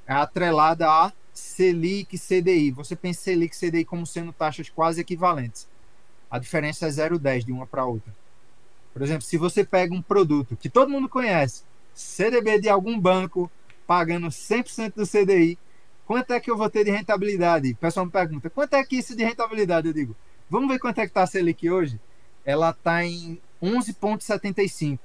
[0.07, 2.71] é atrelada a Selic CDI.
[2.71, 5.67] Você pensa Selic CDI como sendo taxas quase equivalentes.
[6.31, 8.15] A diferença é 0,10 de uma para outra.
[8.95, 13.51] Por exemplo, se você pega um produto que todo mundo conhece, CDB de algum banco,
[13.87, 15.59] pagando 100% do CDI,
[16.07, 17.73] quanto é que eu vou ter de rentabilidade?
[17.73, 19.89] O pessoal me pergunta, quanto é que isso de rentabilidade?
[19.89, 20.17] Eu digo,
[20.49, 22.01] vamos ver quanto é que está a Selic hoje?
[22.45, 24.99] Ela está em 11,75.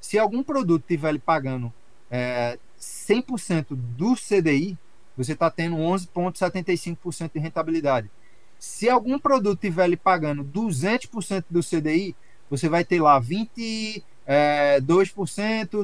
[0.00, 1.72] Se algum produto estiver lhe pagando
[2.10, 4.76] é, 100% do CDI,
[5.16, 8.10] você está tendo 11,75% de rentabilidade.
[8.58, 12.16] Se algum produto estiver lhe pagando 200% do CDI,
[12.50, 14.80] você vai ter lá 22%, é,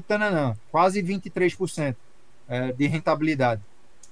[0.07, 1.97] tananã, quase 23%
[2.49, 3.63] é, de rentabilidade.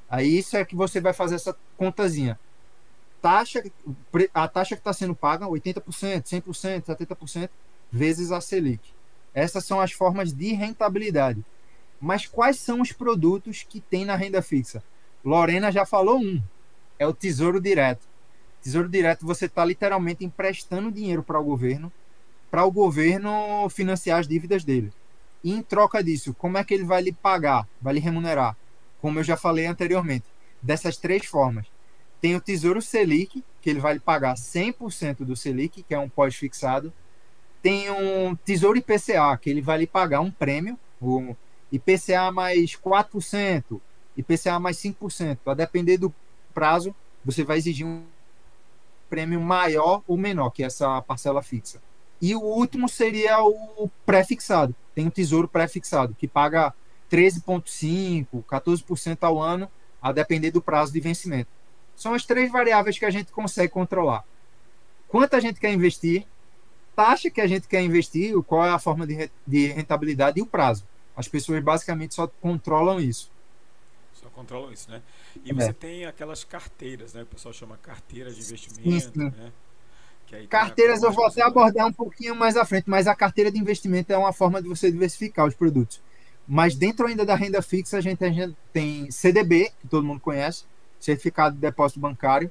[0.09, 2.39] Aí isso é que você vai fazer essa contazinha.
[3.21, 3.63] Taxa,
[4.35, 7.49] a taxa que está sendo paga, 80%, 100%, 70%,
[7.91, 8.83] vezes a Selic.
[9.33, 11.45] Essas são as formas de rentabilidade.
[12.01, 14.83] Mas quais são os produtos que tem na renda fixa?
[15.25, 16.43] Lorena já falou um,
[16.99, 18.07] é o Tesouro Direto.
[18.61, 21.93] Tesouro Direto, você está literalmente emprestando dinheiro para o governo,
[22.53, 24.93] para o governo financiar as dívidas dele.
[25.43, 28.55] E em troca disso, como é que ele vai lhe pagar, vai lhe remunerar?
[29.01, 30.27] Como eu já falei anteriormente,
[30.61, 31.67] dessas três formas.
[32.21, 36.11] Tem o Tesouro Selic, que ele vai lhe pagar 100% do Selic, que é um
[36.11, 36.93] pós-fixado.
[37.63, 41.35] Tem um Tesouro IPCA, que ele vai lhe pagar um prêmio, o
[41.73, 43.81] IPCA mais 4%,
[44.15, 45.39] IPCA mais 5%.
[45.47, 46.15] A depender do
[46.53, 48.05] prazo, você vai exigir um
[49.09, 51.81] prêmio maior ou menor que essa parcela fixa.
[52.23, 54.73] E o último seria o pré-fixado.
[54.95, 56.73] Tem o tesouro pré-fixado, que paga
[57.11, 59.69] 13,5%, 14% ao ano,
[60.01, 61.51] a depender do prazo de vencimento.
[61.97, 64.25] São as três variáveis que a gente consegue controlar.
[65.09, 66.25] Quanto a gente quer investir,
[66.95, 69.05] taxa que a gente quer investir, qual é a forma
[69.47, 70.87] de rentabilidade e o prazo.
[71.17, 73.31] As pessoas basicamente só controlam isso.
[74.13, 75.03] Só controlam isso, né?
[75.45, 75.55] E é.
[75.55, 77.23] você tem aquelas carteiras, né?
[77.23, 79.31] O pessoal chama carteira de investimento, sim, sim.
[79.37, 79.53] né?
[80.49, 84.13] Carteiras eu vou até abordar um pouquinho mais à frente, mas a carteira de investimento
[84.13, 86.01] é uma forma de você diversificar os produtos.
[86.47, 90.21] Mas dentro ainda da renda fixa, a gente, a gente tem CDB, que todo mundo
[90.21, 90.65] conhece,
[90.99, 92.51] Certificado de Depósito Bancário.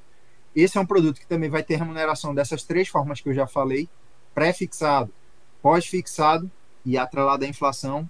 [0.54, 3.46] Esse é um produto que também vai ter remuneração dessas três formas que eu já
[3.46, 3.88] falei:
[4.34, 5.12] pré-fixado,
[5.60, 6.50] pós-fixado
[6.84, 8.08] e atrelado à inflação,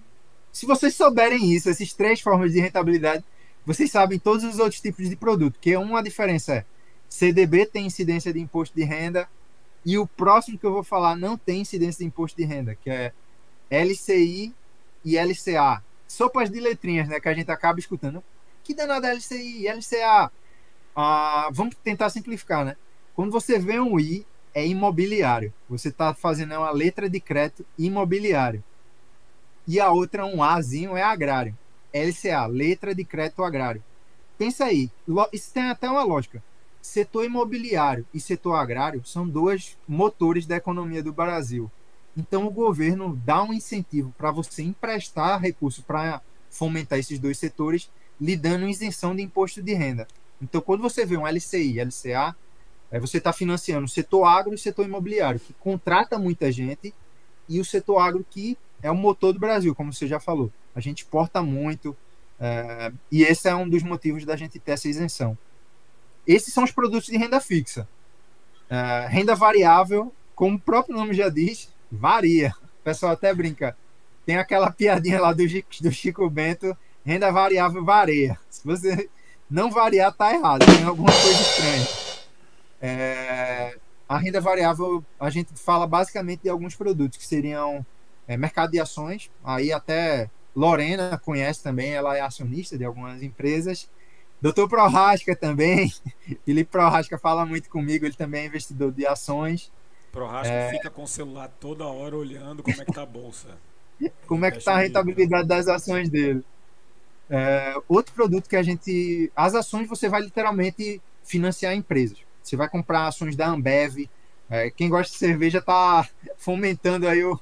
[0.51, 3.23] se vocês souberem isso, essas três formas de rentabilidade,
[3.65, 6.65] vocês sabem todos os outros tipos de produto, que uma diferença é
[7.09, 9.29] CDB tem incidência de imposto de renda
[9.85, 12.89] e o próximo que eu vou falar não tem incidência de imposto de renda, que
[12.89, 13.11] é
[13.69, 14.53] LCI
[15.03, 15.83] e LCA.
[16.07, 18.23] Sopas de letrinhas, né, que a gente acaba escutando.
[18.63, 20.31] Que danada LCI, LCA?
[20.95, 22.77] Ah, vamos tentar simplificar, né?
[23.15, 25.53] Quando você vê um I, é imobiliário.
[25.67, 28.63] Você está fazendo uma letra de crédito imobiliário
[29.67, 31.57] e a outra, um Azinho, é agrário.
[31.93, 33.83] LCA, letra de crédito agrário.
[34.37, 34.89] Pensa aí,
[35.31, 36.43] isso tem até uma lógica.
[36.83, 41.71] Setor imobiliário e setor agrário são dois motores da economia do Brasil.
[42.15, 47.89] Então o governo dá um incentivo para você emprestar recursos para fomentar esses dois setores,
[48.19, 50.05] lhe dando isenção de imposto de renda.
[50.41, 52.35] Então quando você vê um LCI, LCA,
[52.91, 56.93] é, você está financiando o setor agro e o setor imobiliário, que contrata muita gente,
[57.47, 60.51] e o setor agro que é o motor do Brasil, como você já falou.
[60.75, 61.95] A gente exporta muito
[62.37, 65.37] é, e esse é um dos motivos da gente ter essa isenção.
[66.27, 67.87] Esses são os produtos de renda fixa.
[68.69, 72.53] É, renda variável, como o próprio nome já diz, varia.
[72.81, 73.75] O pessoal até brinca.
[74.25, 75.43] Tem aquela piadinha lá do,
[75.81, 78.37] do Chico Bento, renda variável varia.
[78.49, 79.09] Se você
[79.49, 80.65] não variar, tá errado.
[80.65, 81.87] Tem alguma coisa estranha.
[82.81, 87.85] É, a renda variável, a gente fala basicamente de alguns produtos que seriam
[88.27, 89.29] é, mercado de ações.
[89.43, 93.89] Aí até Lorena conhece também, ela é acionista de algumas empresas.
[94.43, 95.89] Doutor Prorasca também,
[96.43, 99.71] Felipe Prorasca fala muito comigo, ele também é investidor de ações.
[100.11, 100.69] Prorasca é...
[100.69, 103.57] fica com o celular toda hora olhando como é que tá a bolsa.
[104.27, 106.43] como é que tá a rentabilidade das ações dele.
[107.29, 109.31] É, outro produto que a gente.
[109.33, 112.17] As ações você vai literalmente financiar empresas.
[112.43, 114.09] Você vai comprar ações da Ambev.
[114.49, 116.05] É, quem gosta de cerveja está
[116.37, 117.39] fomentando aí o,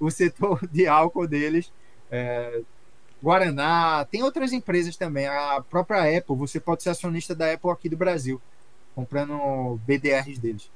[0.00, 1.72] o setor de álcool deles.
[2.10, 2.62] É,
[3.22, 5.26] Guaraná, tem outras empresas também.
[5.26, 8.42] A própria Apple, você pode ser acionista da Apple aqui do Brasil,
[8.94, 10.68] comprando BDRs deles.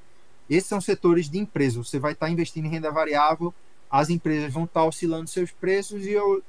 [0.48, 1.82] Esses são setores de empresa.
[1.82, 3.52] Você vai estar investindo em renda variável,
[3.90, 6.42] as empresas vão estar oscilando seus preços e eu,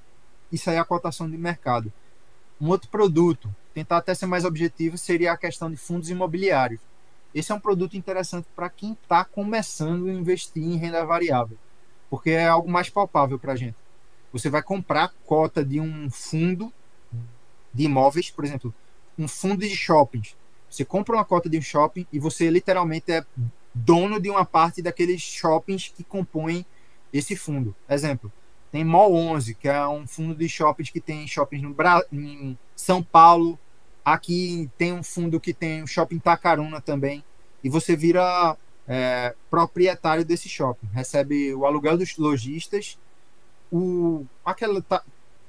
[0.52, 1.92] isso aí é a cotação de mercado.
[2.62, 6.80] Um outro produto, tentar até ser mais objetivo, seria a questão de fundos imobiliários.
[7.34, 11.58] Esse é um produto interessante para quem está começando a investir em renda variável,
[12.10, 13.76] porque é algo mais palpável para a gente.
[14.32, 16.72] Você vai comprar cota de um fundo
[17.74, 18.74] de imóveis, por exemplo,
[19.18, 20.36] um fundo de shoppings.
[20.70, 23.26] Você compra uma cota de um shopping e você literalmente é
[23.74, 26.66] dono de uma parte daqueles shoppings que compõem
[27.14, 27.76] esse fundo.
[27.90, 28.32] Exemplo,
[28.72, 32.58] tem Mall 11, que é um fundo de shoppings que tem shoppings no Bra em
[32.76, 33.58] São Paulo.
[34.04, 37.24] Aqui tem um fundo que tem o shopping Tacaruna também.
[37.64, 38.58] E você vira
[38.88, 40.88] é, proprietário desse shopping.
[40.94, 42.98] Recebe o aluguel dos lojistas,
[43.72, 44.84] o, aquela,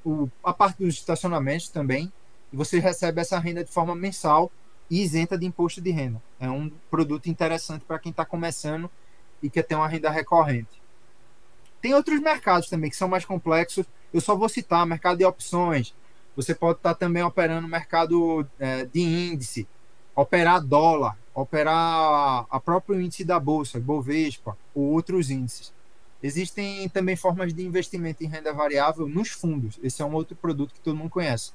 [0.04, 2.12] o, a parte dos estacionamentos também.
[2.52, 4.50] E você recebe essa renda de forma mensal
[4.90, 6.22] e isenta de imposto de renda.
[6.40, 8.90] É um produto interessante para quem está começando
[9.42, 10.80] e quer ter uma renda recorrente.
[11.80, 13.86] Tem outros mercados também que são mais complexos.
[14.12, 15.94] Eu só vou citar mercado de opções.
[16.34, 19.68] Você pode estar também operando mercado é, de índice,
[20.14, 25.72] operar dólar, operar a próprio índice da bolsa, Bovespa, ou outros índices.
[26.22, 29.78] Existem também formas de investimento em renda variável nos fundos.
[29.82, 31.52] Esse é um outro produto que todo mundo conhece.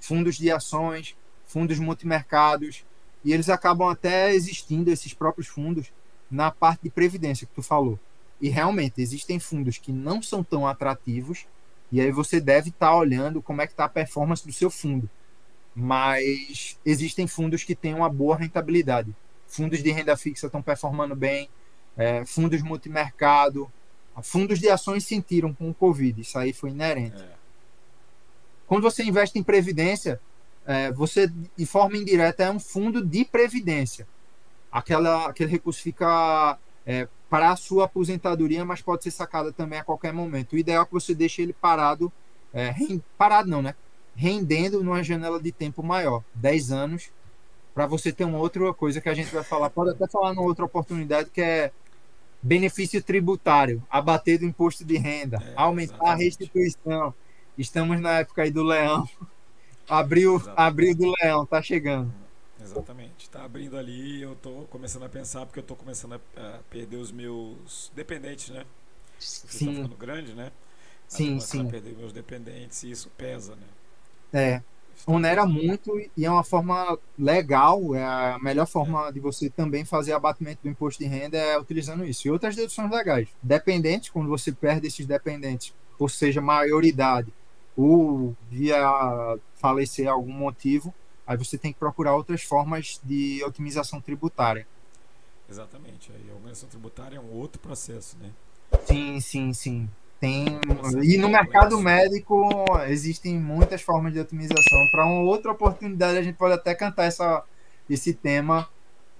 [0.00, 2.84] Fundos de ações, fundos multimercados,
[3.24, 5.92] e eles acabam até existindo, esses próprios fundos,
[6.30, 7.98] na parte de previdência que tu falou.
[8.40, 11.46] E realmente existem fundos que não são tão atrativos,
[11.90, 14.70] e aí você deve estar tá olhando como é que está a performance do seu
[14.70, 15.10] fundo.
[15.74, 19.14] Mas existem fundos que têm uma boa rentabilidade.
[19.48, 21.48] Fundos de renda fixa estão performando bem,
[21.96, 23.70] é, fundos multimercado,
[24.22, 27.20] fundos de ações sentiram com o Covid, isso aí foi inerente.
[27.20, 27.38] É.
[28.66, 30.20] Quando você investe em previdência,
[30.66, 34.06] é, você, de forma indireta, é um fundo de previdência.
[34.70, 39.84] Aquela, aquele recurso fica é, para a sua aposentadoria, mas pode ser sacada também a
[39.84, 40.52] qualquer momento.
[40.52, 42.12] O ideal é que você deixe ele parado,
[42.52, 42.74] é,
[43.16, 43.74] parado não, né?
[44.14, 47.10] Rendendo numa janela de tempo maior, 10 anos,
[47.74, 50.46] para você ter uma outra coisa que a gente vai falar, pode até falar numa
[50.46, 51.72] outra oportunidade, que é
[52.42, 56.12] benefício tributário, abater do imposto de renda, é, aumentar exatamente.
[56.12, 57.14] a restituição.
[57.56, 59.08] Estamos na época aí do leão.
[59.88, 62.12] Abriu, abriu do leão, tá chegando.
[62.60, 63.24] Exatamente.
[63.24, 67.10] Está abrindo ali eu estou começando a pensar, porque eu estou começando a, perder os
[67.10, 68.66] meus dependentes, né?
[69.18, 69.66] Você sim.
[69.66, 70.52] Tá ficando grande, né?
[71.08, 71.66] Sim, sim.
[71.66, 73.66] A perder meus dependentes e isso pesa, né?
[74.30, 74.62] É.
[75.06, 80.12] Onera muito e é uma forma legal, é a melhor forma de você também fazer
[80.12, 82.26] abatimento do imposto de renda é utilizando isso.
[82.26, 83.28] E outras deduções legais.
[83.42, 87.32] Dependentes, quando você perde esses dependentes, ou seja, maioridade,
[87.76, 90.92] ou via falecer algum motivo,
[91.26, 94.66] aí você tem que procurar outras formas de otimização tributária.
[95.48, 96.10] Exatamente.
[96.12, 98.30] Aí a organização tributária é um outro processo, né?
[98.84, 99.88] Sim, sim, sim.
[100.20, 100.46] Tem
[101.02, 104.88] e no mercado médico existem muitas formas de otimização.
[104.90, 107.44] Para uma outra oportunidade a gente pode até cantar essa
[107.88, 108.68] esse tema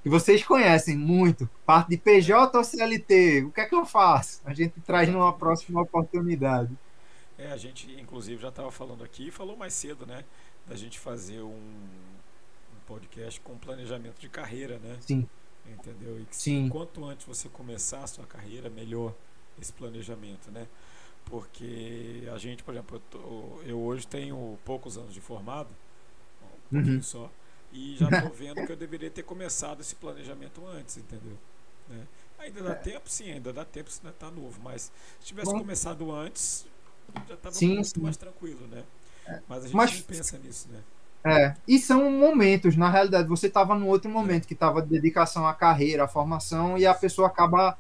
[0.03, 3.45] que vocês conhecem muito, parte de PJ ou CLT.
[3.45, 4.41] O que é que eu faço?
[4.45, 6.77] A gente traz numa próxima oportunidade.
[7.39, 10.25] É, a gente inclusive já estava falando aqui, falou mais cedo, né?
[10.69, 14.99] da gente fazer um, um podcast com planejamento de carreira, né?
[15.01, 15.27] Sim.
[15.67, 16.21] Entendeu?
[16.21, 16.69] E que Sim.
[16.69, 19.15] quanto antes você começar a sua carreira, melhor
[19.61, 20.67] esse planejamento, né?
[21.25, 25.69] Porque a gente, por exemplo, eu, tô, eu hoje tenho poucos anos de formado,
[26.43, 27.03] um pouquinho uhum.
[27.03, 27.31] só,
[27.73, 31.37] e já estou vendo que eu deveria ter começado esse planejamento antes, entendeu?
[31.89, 32.07] Né?
[32.39, 32.75] Ainda dá é.
[32.75, 36.67] tempo, sim, ainda dá tempo, se ainda está novo, mas se tivesse Bom, começado antes,
[37.27, 38.01] já estava muito sim.
[38.01, 38.85] mais tranquilo, né?
[39.47, 40.81] Mas a gente Mas, não pensa nisso, né?
[41.25, 45.47] É, e são momentos, na realidade, você estava num outro momento que estava de dedicação
[45.47, 47.77] à carreira, à formação, e a pessoa acaba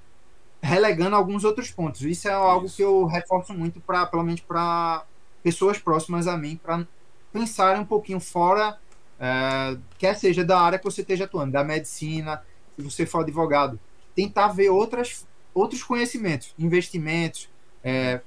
[0.60, 2.02] relegando alguns outros pontos.
[2.02, 2.76] Isso é algo Isso.
[2.76, 5.04] que eu reforço muito para, pelo menos para
[5.42, 6.86] pessoas próximas a mim, para
[7.32, 8.78] pensarem um pouquinho fora,
[9.20, 12.42] é, quer seja da área que você esteja atuando, da medicina,
[12.76, 13.78] se você for advogado,
[14.14, 17.48] tentar ver outras, outros conhecimentos, investimentos,
[17.82, 18.20] é,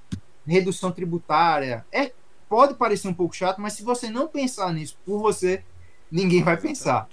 [0.46, 2.12] redução tributária, é
[2.50, 5.64] pode parecer um pouco chato, mas se você não pensar nisso por você,
[6.12, 7.08] ninguém vai pensar.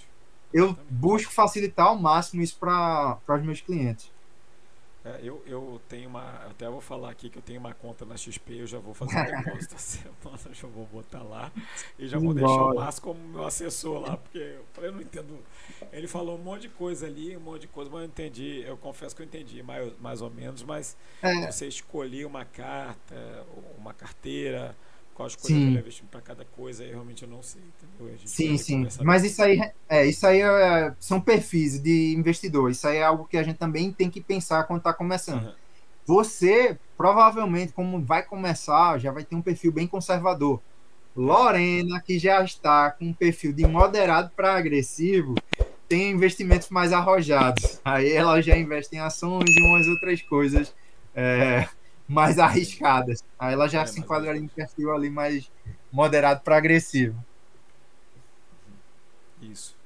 [0.53, 4.11] Eu busco facilitar ao máximo isso para os meus clientes.
[5.09, 6.23] É, eu, eu tenho uma.
[6.51, 9.17] Até vou falar aqui que eu tenho uma conta na XP, eu já vou fazer
[9.17, 11.51] um depósito semana, já vou botar lá
[11.99, 15.01] e já vou deixar o Márcio como meu assessor lá, porque eu falei, eu não
[15.01, 15.39] entendo.
[15.93, 18.77] Ele falou um monte de coisa ali, um monte de coisa, mas eu entendi, eu
[18.77, 21.51] confesso que eu entendi mais, mais ou menos, mas é.
[21.51, 23.47] você escolher uma carta,
[23.79, 24.77] uma carteira,
[25.19, 25.65] qual escolha sim.
[25.65, 27.61] melhor investimento para cada coisa, aí realmente eu não sei,
[28.25, 28.87] sim, sim.
[29.03, 32.71] Mas isso aí, é, isso aí é, são perfis de investidor.
[32.71, 35.47] Isso aí é algo que a gente também tem que pensar quando está começando.
[35.47, 35.53] Uhum.
[36.07, 40.61] Você, provavelmente, como vai começar, já vai ter um perfil bem conservador.
[41.17, 45.35] Lorena, que já está com um perfil de moderado para agressivo,
[45.89, 47.81] tem investimentos mais arrojados.
[47.85, 50.73] Aí ela já investe em ações e umas outras coisas
[51.13, 51.67] é,
[52.09, 53.23] mais arriscadas.
[53.39, 55.51] Aí ela já é, se enquadraria em perfil ali mais
[55.93, 57.23] moderado para agressivo.
[59.43, 59.77] Isso.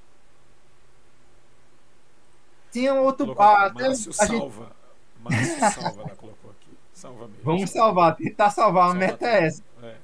[2.70, 3.34] Tinha outro.
[3.38, 4.64] Ah, Márcio salva.
[4.64, 4.74] Gente...
[5.22, 6.70] Márcio salva, ela colocou aqui.
[6.92, 7.44] Salva mesmo.
[7.44, 8.90] Vamos salvar, tentar salvar.
[8.90, 9.62] A meta é essa.
[9.82, 9.96] É.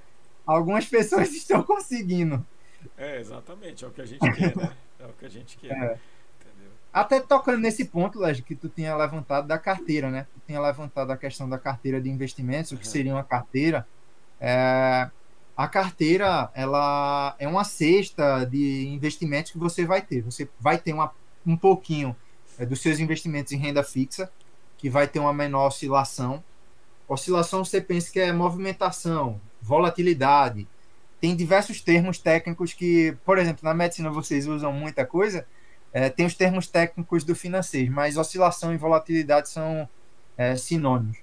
[0.45, 2.45] Algumas pessoas estão conseguindo.
[2.97, 3.85] É, exatamente.
[3.85, 4.77] É o que a gente quer, né?
[4.99, 5.73] É o que a gente quer.
[5.73, 5.99] É.
[6.93, 10.27] Até tocando nesse ponto, Légio, que tu tinha levantado da carteira, né?
[10.35, 13.87] Tu tinha levantado a questão da carteira de investimentos, o que seria uma carteira.
[14.41, 15.11] É,
[15.57, 20.23] a carteira, ela é uma cesta de investimentos que você vai ter.
[20.23, 21.13] Você vai ter uma,
[21.47, 22.17] um pouquinho
[22.59, 24.31] é, dos seus investimentos em renda fixa,
[24.77, 26.43] que vai ter uma menor oscilação.
[27.07, 30.67] Oscilação você pensa que é movimentação, volatilidade.
[31.21, 35.45] Tem diversos termos técnicos que, por exemplo, na medicina vocês usam muita coisa.
[35.93, 39.89] É, tem os termos técnicos do financeiro, mas oscilação e volatilidade são
[40.37, 41.19] é, sinônimos.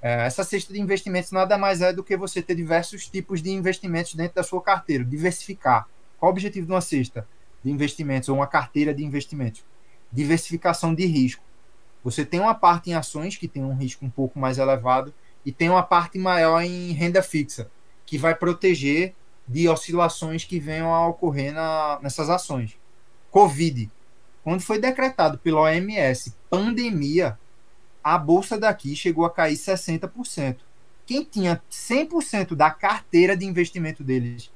[0.00, 3.50] É, essa cesta de investimentos nada mais é do que você ter diversos tipos de
[3.50, 5.86] investimentos dentro da sua carteira, diversificar.
[6.18, 7.26] Qual o objetivo de uma cesta
[7.62, 9.64] de investimentos ou uma carteira de investimentos?
[10.10, 11.42] Diversificação de risco.
[12.02, 15.12] Você tem uma parte em ações que tem um risco um pouco mais elevado
[15.44, 17.70] e tem uma parte maior em renda fixa,
[18.06, 19.14] que vai proteger
[19.46, 22.78] de oscilações que venham a ocorrer na, nessas ações.
[23.30, 23.90] Covid.
[24.48, 27.38] Quando foi decretado pela OMS pandemia,
[28.02, 30.56] a bolsa daqui chegou a cair 60%.
[31.04, 34.50] Quem tinha 100% da carteira de investimento deles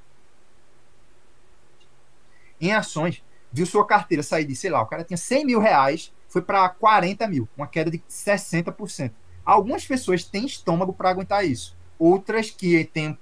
[2.58, 3.22] em ações,
[3.52, 6.66] viu sua carteira sair de, sei lá, o cara tinha 100 mil reais, foi para
[6.70, 9.12] 40 mil, uma queda de 60%.
[9.44, 11.76] Algumas pessoas têm estômago para aguentar isso.
[11.98, 13.18] Outras que tem,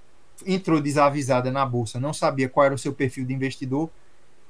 [0.46, 3.90] entrou desavisada na bolsa, não sabia qual era o seu perfil de investidor,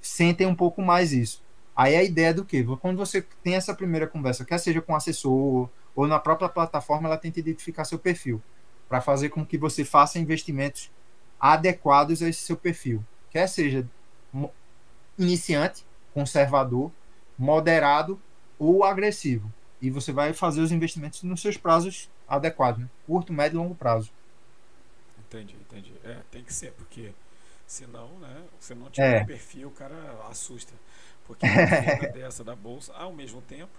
[0.02, 1.42] sentem um pouco mais isso.
[1.80, 2.62] Aí a ideia do que?
[2.76, 5.66] Quando você tem essa primeira conversa, quer seja com o assessor
[5.96, 8.42] ou na própria plataforma, ela tenta identificar seu perfil,
[8.86, 10.90] para fazer com que você faça investimentos
[11.40, 13.02] adequados a esse seu perfil.
[13.30, 13.88] Quer seja
[15.18, 16.92] iniciante, conservador,
[17.38, 18.20] moderado
[18.58, 19.50] ou agressivo.
[19.80, 22.90] E você vai fazer os investimentos nos seus prazos adequados, né?
[23.06, 24.12] curto, médio e longo prazo.
[25.18, 25.94] Entendi, entendi.
[26.04, 27.14] É, tem que ser, porque
[27.66, 29.24] senão, né, se não tiver é.
[29.24, 29.96] perfil, o cara
[30.28, 30.74] assusta.
[31.30, 33.70] Porque uma dessa da bolsa, ao mesmo tempo,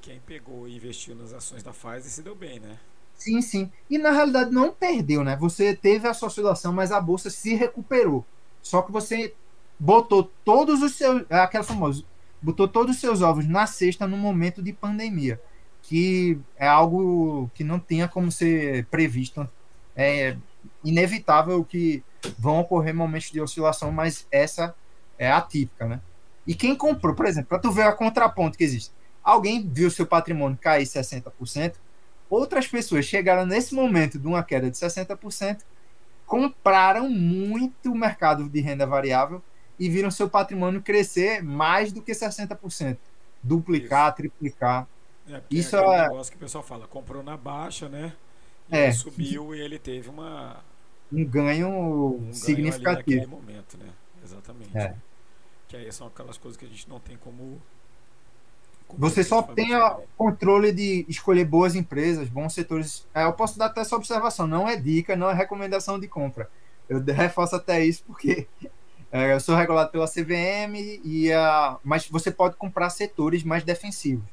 [0.00, 2.78] quem pegou e investiu nas ações da Pfizer se deu bem, né?
[3.14, 3.70] Sim, sim.
[3.90, 5.36] E na realidade não perdeu, né?
[5.36, 8.24] Você teve a sua oscilação, mas a bolsa se recuperou.
[8.62, 9.34] Só que você
[9.78, 11.24] botou todos os seus.
[11.28, 12.02] É aquela famosa.
[12.40, 15.38] Botou todos os seus ovos na cesta no momento de pandemia.
[15.82, 19.46] Que é algo que não tinha como ser previsto.
[19.94, 20.38] É
[20.82, 22.02] inevitável que
[22.38, 24.74] vão ocorrer momentos de oscilação, mas essa
[25.18, 26.00] é atípica, né?
[26.46, 28.92] E quem comprou, por exemplo, para tu ver a contraponto que existe.
[29.22, 31.74] Alguém viu seu patrimônio cair 60%,
[32.28, 35.60] outras pessoas chegaram nesse momento de uma queda de 60%,
[36.26, 39.42] compraram muito o mercado de renda variável
[39.78, 42.98] e viram seu patrimônio crescer mais do que 60%.
[43.42, 44.16] Duplicar, Isso.
[44.16, 44.86] triplicar.
[45.28, 48.12] É, Isso é, é negócio que o pessoal fala, comprou na baixa, né?
[48.70, 48.92] E é.
[48.92, 50.62] subiu e ele teve uma
[51.12, 53.20] um ganho um significativo.
[53.20, 53.90] Ganho momento, né?
[54.22, 54.76] Exatamente.
[54.76, 54.94] É.
[55.68, 57.60] Que aí são aquelas coisas que a gente não tem como.
[58.86, 63.06] como Você só tem o controle de escolher boas empresas, bons setores.
[63.14, 66.48] É, eu posso dar até essa observação, não é dica, não é recomendação de compra.
[66.88, 68.46] Eu reforço até isso porque
[69.10, 74.24] é, eu sou regulado pela CVM e a, mas você pode comprar setores mais defensivos.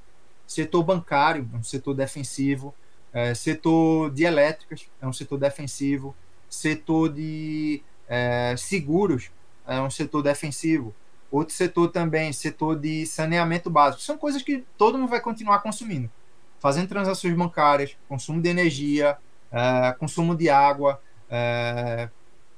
[0.47, 2.73] Setor bancário é um setor defensivo,
[3.13, 6.15] é, setor de elétricas é um setor defensivo,
[6.49, 9.29] setor de é, seguros
[9.67, 10.93] é um setor defensivo,
[11.31, 14.03] Outro setor também, setor de saneamento básico.
[14.03, 16.11] São coisas que todo mundo vai continuar consumindo.
[16.59, 19.17] Fazendo transações bancárias, consumo de energia,
[19.49, 22.09] é, consumo de água, é,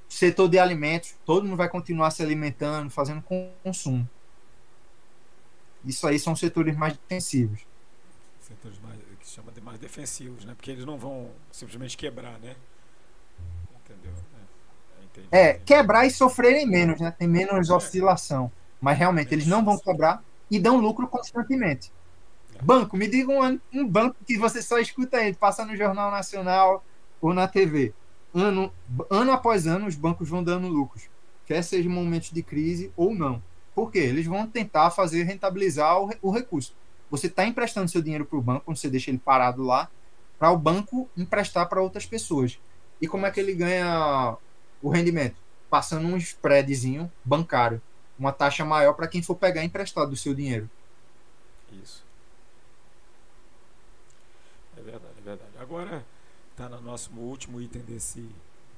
[0.09, 3.23] setor de alimentos, todo mundo vai continuar se alimentando, fazendo
[3.63, 4.09] consumo.
[5.85, 7.61] Isso aí são setores mais defensivos.
[8.41, 10.53] Setores mais, que se chama de mais defensivos, né?
[10.55, 12.55] Porque eles não vão simplesmente quebrar, né?
[13.85, 14.13] Entendeu?
[15.31, 17.11] É, é quebrar e sofrerem menos, né?
[17.11, 17.73] Tem menos é.
[17.73, 18.51] oscilação.
[18.83, 20.21] Mas realmente eles não vão quebrar
[20.51, 21.89] e dão lucro constantemente.
[22.61, 26.83] Banco, me diga um, um banco que você só escuta ele, passa no Jornal Nacional
[27.21, 27.93] ou na TV.
[28.33, 28.73] Ano,
[29.09, 31.03] ano após ano, os bancos vão dando lucros,
[31.45, 33.41] quer seja momentos de crise ou não.
[33.73, 33.99] Por quê?
[33.99, 36.75] Eles vão tentar fazer rentabilizar o, o recurso.
[37.09, 39.89] Você está emprestando seu dinheiro para o banco, você deixa ele parado lá,
[40.37, 42.59] para o banco emprestar para outras pessoas.
[42.99, 44.35] E como é que ele ganha
[44.81, 45.37] o rendimento?
[45.69, 47.81] Passando um spreadzinho bancário,
[48.17, 50.69] uma taxa maior para quem for pegar emprestado do seu dinheiro.
[51.71, 52.03] Isso.
[54.77, 55.51] É verdade, é verdade.
[55.59, 56.05] Agora
[56.51, 58.29] está no nosso último item desse,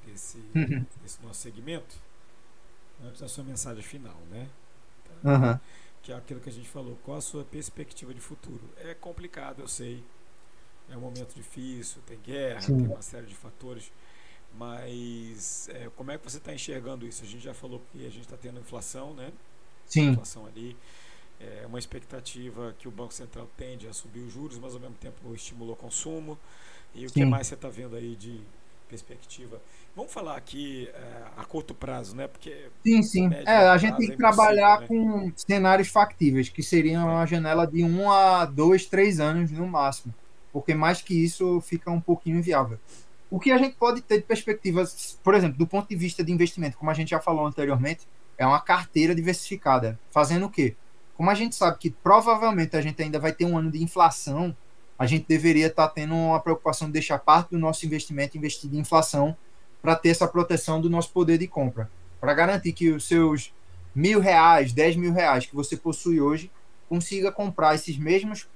[0.06, 0.86] desse, uhum.
[1.02, 1.96] desse nosso segmento,
[3.04, 4.48] antes da sua mensagem final, né?
[5.22, 5.30] Tá?
[5.30, 5.60] Uhum.
[6.02, 6.98] Que é aquilo que a gente falou.
[7.04, 8.62] Qual a sua perspectiva de futuro?
[8.78, 10.04] É complicado, eu sei.
[10.90, 12.78] É um momento difícil, tem guerra, Sim.
[12.78, 13.92] tem uma série de fatores.
[14.58, 17.24] Mas é, como é que você está enxergando isso?
[17.24, 19.32] A gente já falou que a gente está tendo inflação, né?
[19.86, 20.12] Sim.
[20.12, 20.76] Inflação ali.
[21.39, 24.95] É uma expectativa que o Banco Central tende a subir os juros, mas ao mesmo
[24.95, 26.38] tempo estimulou o consumo.
[26.93, 27.14] E o Sim.
[27.14, 28.39] que mais você está vendo aí de
[28.88, 29.62] perspectiva?
[29.95, 32.28] Vamos falar aqui é, a curto prazo, né?
[32.28, 33.30] Porque sim, sim.
[33.45, 34.88] É, a gente tem que é trabalhar né?
[34.88, 40.14] com cenários factíveis, que seriam uma janela de um a dois, três anos no máximo,
[40.53, 42.80] porque mais que isso fica um pouquinho inviável.
[43.36, 46.32] O que a gente pode ter de perspectivas, por exemplo, do ponto de vista de
[46.32, 48.08] investimento, como a gente já falou anteriormente,
[48.38, 50.00] é uma carteira diversificada.
[50.10, 50.74] Fazendo o quê?
[51.18, 54.56] Como a gente sabe que provavelmente a gente ainda vai ter um ano de inflação,
[54.98, 58.74] a gente deveria estar tá tendo uma preocupação de deixar parte do nosso investimento investido
[58.74, 59.36] em inflação
[59.82, 61.92] para ter essa proteção do nosso poder de compra.
[62.22, 63.54] Para garantir que os seus
[63.94, 66.50] mil reais, dez mil reais que você possui hoje,
[66.88, 68.48] consiga comprar esses mesmos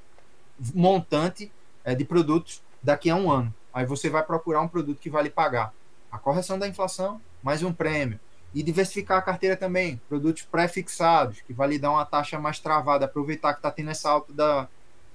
[0.74, 1.52] montante
[1.84, 3.54] é, de produtos daqui a um ano.
[3.74, 5.74] Aí você vai procurar um produto que vale pagar
[6.12, 8.20] a correção da inflação, mais um prêmio.
[8.54, 13.06] E diversificar a carteira também, produtos pré-fixados, que vai lhe dar uma taxa mais travada,
[13.06, 14.68] aproveitar que está tendo essa alta da,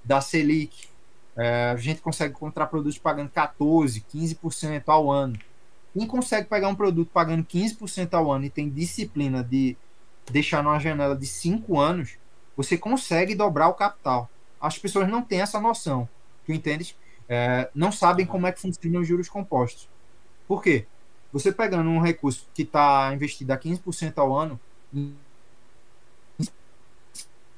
[0.05, 0.89] da Selic.
[1.37, 5.37] É, a gente consegue encontrar produtos pagando 14%, 15% ao ano.
[5.93, 9.77] Quem consegue pegar um produto pagando 15% ao ano e tem disciplina de
[10.31, 12.17] deixar numa janela de 5 anos,
[12.57, 14.31] você consegue dobrar o capital.
[14.61, 16.09] As pessoas não têm essa noção.
[16.47, 16.97] Tu entendes?
[17.29, 19.89] É, não sabem como é que funcionam os juros compostos.
[20.47, 20.87] Por quê?
[21.33, 24.61] Você pegando um recurso que está investido a 15% ao ano,
[24.93, 25.17] em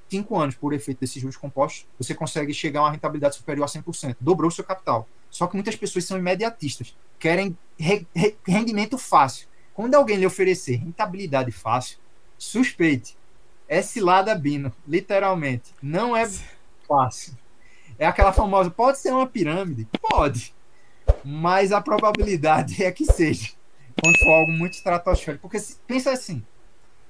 [0.09, 3.69] 5 anos, por efeito desses juros compostos, você consegue chegar a uma rentabilidade superior a
[3.69, 4.17] 100%.
[4.21, 5.07] Dobrou seu capital.
[5.31, 9.49] Só que muitas pessoas são imediatistas, querem re re rendimento fácil.
[9.75, 11.99] Quando alguém lhe oferecer rentabilidade fácil,
[12.39, 13.17] suspeite.
[13.69, 15.75] É cilada bino, literalmente.
[15.83, 16.27] Não é
[16.89, 17.37] fácil.
[17.99, 19.89] É aquela famosa, pode ser uma pirâmide?
[20.01, 20.55] Pode.
[21.25, 23.53] Mas a probabilidade é que seja.
[24.01, 25.43] Quando for algo muito estratosférico.
[25.43, 26.45] Porque se, pensa assim,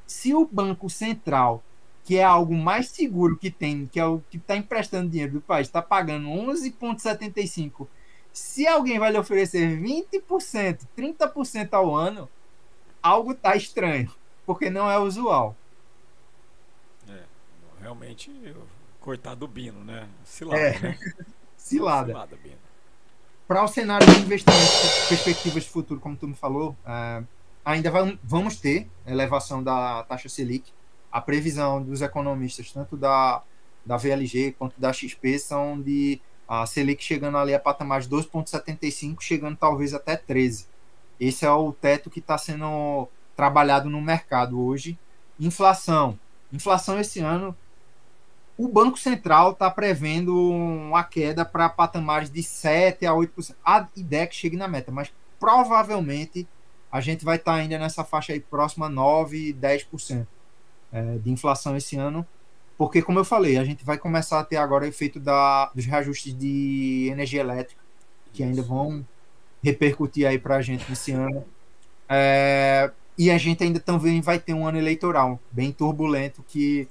[0.07, 1.63] se o Banco Central,
[2.05, 5.41] que é algo mais seguro que tem, que é o que está emprestando dinheiro do
[5.41, 7.89] país, está pagando 11,75%,
[8.33, 12.29] se alguém vai lhe oferecer 20%, 30% ao ano,
[13.03, 14.13] algo está estranho,
[14.45, 15.57] porque não é usual.
[17.09, 17.23] É,
[17.81, 18.63] realmente eu
[19.07, 20.09] Coitado do Bino, né?
[20.25, 20.61] Cilada.
[20.61, 20.79] É.
[20.81, 20.99] Né?
[21.57, 22.09] Cilada.
[22.09, 22.57] Cilada Bino.
[23.47, 24.59] Para o cenário de investimento,
[25.09, 27.25] perspectivas de futuro, como tu me falou, uh,
[27.65, 27.89] ainda
[28.25, 30.73] vamos ter elevação da taxa Selic.
[31.13, 33.45] A previsão dos economistas, tanto da,
[33.85, 39.21] da VLG quanto da XP, são de a Selic chegando ali a patamar de 2,75,
[39.21, 40.67] chegando talvez até 13.
[41.21, 44.99] Esse é o teto que está sendo trabalhado no mercado hoje.
[45.39, 46.19] Inflação.
[46.53, 47.57] Inflação esse ano
[48.57, 53.55] o Banco Central está prevendo uma queda para patamares de 7 a 8%.
[53.65, 56.49] A ideia é que chegue na meta, mas provavelmente
[56.91, 60.27] a gente vai estar tá ainda nessa faixa aí próxima a 9, 10%
[60.93, 62.27] é, de inflação esse ano.
[62.79, 65.85] Porque, como eu falei, a gente vai começar a ter agora o efeito da, dos
[65.85, 67.81] reajustes de energia elétrica,
[68.33, 69.07] que ainda vão
[69.63, 71.45] repercutir aí para a gente nesse ano.
[72.09, 76.89] É, e a gente ainda também vai ter um ano eleitoral bem turbulento que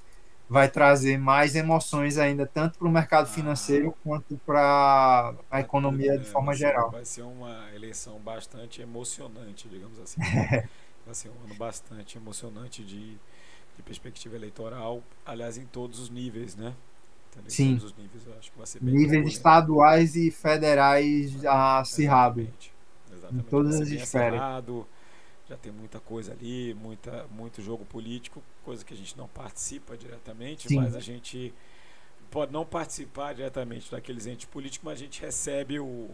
[0.49, 3.29] vai trazer mais emoções ainda, tanto para o mercado ah.
[3.29, 6.91] financeiro ah, quanto para a economia é, de forma vai geral.
[6.91, 10.21] Vai ser uma eleição bastante emocionante, digamos assim.
[11.05, 13.17] vai ser um ano bastante emocionante de,
[13.75, 16.73] de perspectiva eleitoral, aliás, em todos os níveis, né?
[17.37, 17.77] Em Sim.
[17.77, 18.23] Todos os níveis,
[18.81, 22.47] níveis estaduais e federais acirrados.
[23.11, 23.45] Exatamente.
[23.45, 24.41] Em todas as esferas
[25.47, 29.95] já tem muita coisa ali, muita, muito jogo político, coisa que a gente não participa
[29.95, 30.77] diretamente, Sim.
[30.77, 31.53] mas a gente
[32.31, 36.09] pode não participar diretamente daqueles entes políticos, mas a gente recebe o,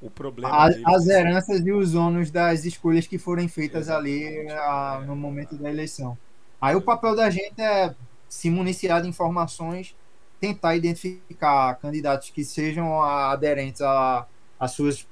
[0.00, 0.66] o problema.
[0.66, 5.56] As, as heranças e os ônus das escolhas que forem feitas ali a, no momento
[5.56, 6.18] da eleição.
[6.60, 7.94] Aí o papel da gente é
[8.28, 9.94] se municiar de informações,
[10.40, 14.26] tentar identificar candidatos que sejam aderentes a,
[14.58, 15.06] a suas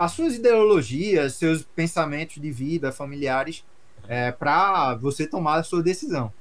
[0.00, 3.62] as suas ideologias, seus pensamentos de vida, familiares,
[4.08, 6.32] é, para você tomar a sua decisão.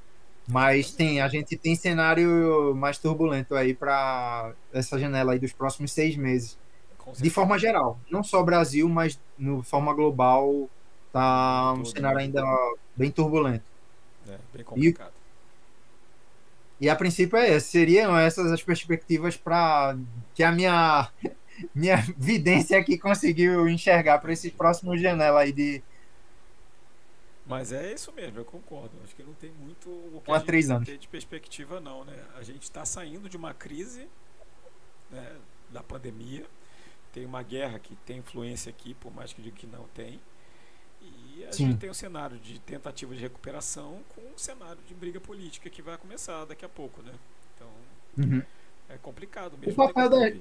[0.47, 5.91] Mas tem, a gente tem cenário mais turbulento aí para essa janela aí dos próximos
[5.91, 6.57] seis meses.
[7.18, 10.70] De forma geral, não só Brasil, mas de forma global,
[11.12, 12.41] tá um cenário ainda
[12.95, 13.66] bem turbulento.
[14.26, 15.12] É, bem complicado.
[16.80, 17.72] E, e a princípio é esse.
[17.72, 19.97] Seriam essas as perspectivas para
[20.34, 21.10] que a minha
[21.74, 25.82] minha vidência aqui conseguiu enxergar para esse próximo janela aí de.
[27.45, 28.91] Mas é isso mesmo, eu concordo.
[29.03, 30.88] Acho que não tem muito o que um a, a três anos.
[30.88, 32.16] de perspectiva, não, né?
[32.36, 34.07] A gente está saindo de uma crise
[35.10, 35.36] né,
[35.70, 36.45] da pandemia.
[37.12, 40.20] Tem uma guerra que tem influência aqui, por mais que diga que não tem.
[41.01, 41.68] E a Sim.
[41.68, 45.82] gente tem um cenário de tentativa de recuperação com um cenário de briga política que
[45.82, 47.14] vai começar daqui a pouco, né?
[47.55, 47.68] Então
[48.18, 48.43] uhum.
[48.89, 49.74] é complicado mesmo.
[49.74, 50.32] O papel, da,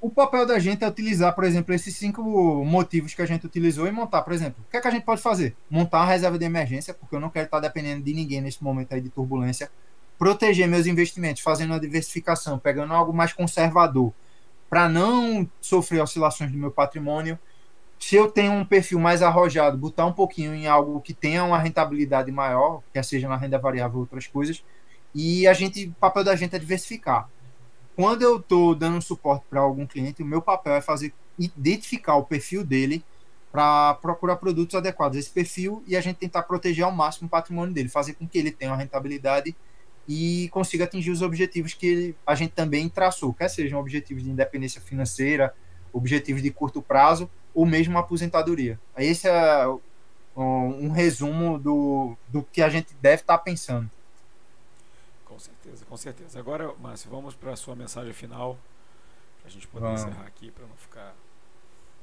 [0.00, 2.22] o papel da gente é utilizar, por exemplo, esses cinco
[2.64, 5.04] motivos que a gente utilizou e montar, por exemplo, o que, é que a gente
[5.04, 5.54] pode fazer?
[5.68, 8.94] Montar uma reserva de emergência, porque eu não quero estar dependendo de ninguém nesse momento
[8.94, 9.70] aí de turbulência.
[10.18, 14.12] Proteger meus investimentos, fazendo uma diversificação, pegando algo mais conservador,
[14.70, 17.38] para não sofrer oscilações do meu patrimônio.
[17.98, 21.58] Se eu tenho um perfil mais arrojado, botar um pouquinho em algo que tenha uma
[21.58, 24.64] rentabilidade maior, quer seja na renda variável ou outras coisas.
[25.14, 27.28] E a gente, o papel da gente é diversificar
[28.00, 32.24] quando eu estou dando suporte para algum cliente, o meu papel é fazer identificar o
[32.24, 33.04] perfil dele
[33.52, 37.30] para procurar produtos adequados a esse perfil e a gente tentar proteger ao máximo o
[37.30, 39.54] patrimônio dele, fazer com que ele tenha uma rentabilidade
[40.08, 44.30] e consiga atingir os objetivos que ele, a gente também traçou, quer sejam objetivos de
[44.30, 45.54] independência financeira,
[45.92, 48.80] objetivos de curto prazo ou mesmo aposentadoria.
[48.96, 49.68] Esse é
[50.34, 53.90] um, um resumo do, do que a gente deve estar tá pensando
[55.40, 56.38] certeza, com certeza.
[56.38, 58.56] Agora, Márcio, vamos para a sua mensagem final,
[59.40, 59.94] para a gente poder ah.
[59.94, 61.14] encerrar aqui, para não ficar.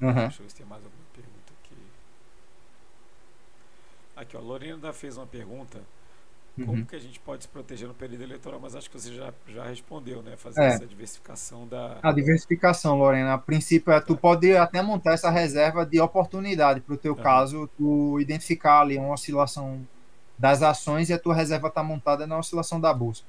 [0.02, 0.14] Uhum.
[0.14, 1.78] Deixa eu ver se tem mais alguma pergunta aqui.
[4.16, 5.82] Aqui, ó, a Lorena fez uma pergunta.
[6.66, 6.86] Como uhum.
[6.86, 8.60] que a gente pode se proteger no período eleitoral?
[8.60, 10.36] Mas acho que você já, já respondeu, né?
[10.38, 10.68] Fazer é.
[10.70, 12.00] essa diversificação da.
[12.02, 13.36] A diversificação, Lorena.
[13.36, 14.22] A princípio, é, tu tá.
[14.22, 19.14] pode até montar essa reserva de oportunidade para o teu caso, tu identificar ali uma
[19.14, 19.88] oscilação
[20.38, 23.24] das ações e a tua reserva está montada na oscilação da bolsa.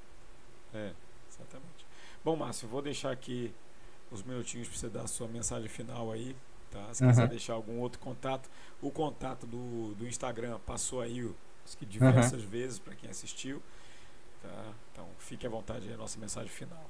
[0.74, 0.92] É,
[1.30, 1.86] exatamente.
[2.24, 3.54] Bom, Márcio, vou deixar aqui
[4.10, 6.36] os minutinhos para você dar a sua mensagem final aí.
[6.70, 6.92] Tá?
[6.92, 7.10] Se uhum.
[7.10, 8.50] quiser deixar algum outro contato,
[8.82, 11.30] o contato do, do Instagram passou aí
[11.78, 12.48] que diversas uhum.
[12.48, 13.62] vezes para quem assistiu.
[14.42, 14.72] Tá?
[14.92, 16.84] Então fique à vontade aí a nossa mensagem final.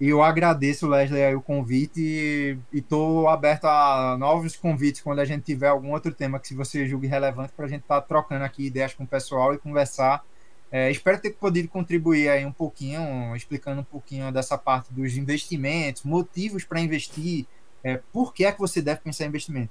[0.00, 5.44] E eu agradeço, Leslie, o convite e estou aberto a novos convites quando a gente
[5.44, 8.44] tiver algum outro tema que se você julgue relevante para a gente estar tá trocando
[8.44, 10.24] aqui ideias com o pessoal e conversar.
[10.70, 16.02] É, espero ter podido contribuir aí um pouquinho, explicando um pouquinho dessa parte dos investimentos,
[16.02, 17.46] motivos para investir,
[17.84, 19.70] é, por que é que você deve pensar em investimento.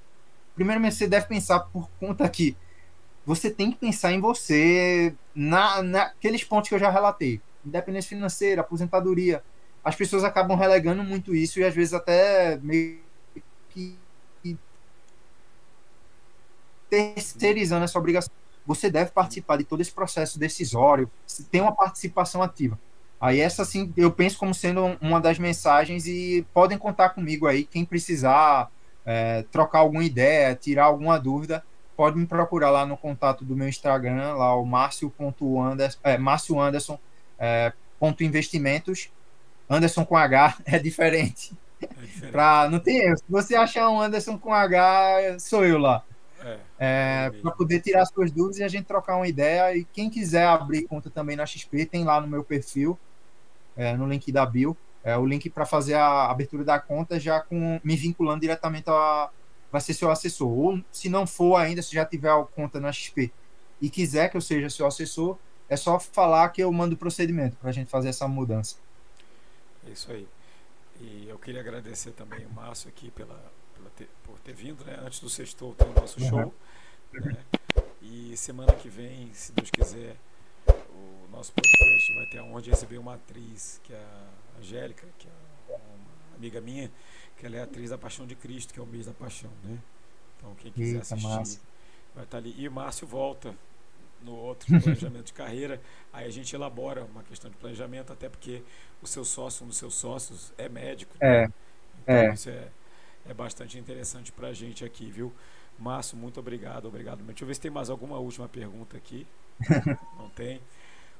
[0.54, 2.56] Primeiramente, você deve pensar por conta que
[3.26, 7.38] você tem que pensar em você na, naqueles pontos que eu já relatei.
[7.66, 9.42] Independência financeira, aposentadoria,
[9.84, 13.00] as pessoas acabam relegando muito isso e às vezes até meio
[13.70, 13.98] que
[16.88, 18.32] terceirizando essa obrigação.
[18.66, 21.10] Você deve participar de todo esse processo decisório,
[21.50, 22.78] tem uma participação ativa.
[23.20, 27.64] Aí essa sim, eu penso como sendo uma das mensagens e podem contar comigo aí,
[27.64, 28.70] quem precisar
[29.04, 31.64] é, trocar alguma ideia, tirar alguma dúvida,
[31.96, 36.16] pode me procurar lá no contato do meu Instagram, lá o márcio.anderson, é,
[36.60, 36.98] Anderson,
[37.38, 39.10] é, ponto investimentos,
[39.68, 41.52] Anderson com H é diferente.
[41.80, 42.32] É diferente.
[42.32, 43.16] pra, não tem erro.
[43.16, 46.04] Se você achar um Anderson com H, sou eu lá.
[46.44, 49.76] É, é, para poder tirar suas dúvidas e a gente trocar uma ideia.
[49.76, 52.98] E quem quiser abrir conta também na XP, tem lá no meu perfil,
[53.76, 57.40] é, no link da Bill, é, o link para fazer a abertura da conta já
[57.40, 59.30] com me vinculando diretamente a
[59.70, 60.48] vai ser seu assessor.
[60.48, 63.32] Ou se não for ainda, se já tiver a conta na XP
[63.80, 65.36] e quiser que eu seja seu assessor,
[65.68, 68.76] é só falar que eu mando o procedimento para a gente fazer essa mudança.
[69.86, 70.26] É isso aí.
[71.00, 74.98] E eu queria agradecer também o Márcio aqui pela, pela ter, por ter vindo, né?
[75.04, 76.28] Antes do sextou tem o nosso uhum.
[76.28, 76.54] show.
[77.12, 77.44] Né?
[78.02, 80.16] E semana que vem, se Deus quiser,
[80.68, 85.06] o nosso podcast vai ter a honra de receber uma atriz, que é a Angélica,
[85.18, 86.90] que é uma amiga minha,
[87.36, 89.78] que ela é atriz da Paixão de Cristo, que é o mês da Paixão, né?
[90.36, 91.60] Então quem quiser Eita, assistir massa.
[92.14, 92.54] vai estar ali.
[92.56, 93.54] E o Márcio volta
[94.22, 95.80] no outro planejamento de carreira,
[96.12, 98.62] aí a gente elabora uma questão de planejamento, até porque
[99.04, 101.16] o seu sócio, um dos seus sócios, é médico.
[101.20, 101.42] É.
[101.42, 101.52] Né?
[102.02, 102.34] Então é.
[102.34, 102.68] isso é,
[103.28, 105.32] é bastante interessante para a gente aqui, viu?
[105.78, 107.22] Márcio, muito obrigado, obrigado.
[107.22, 109.26] Deixa eu ver se tem mais alguma última pergunta aqui.
[110.18, 110.60] Não tem.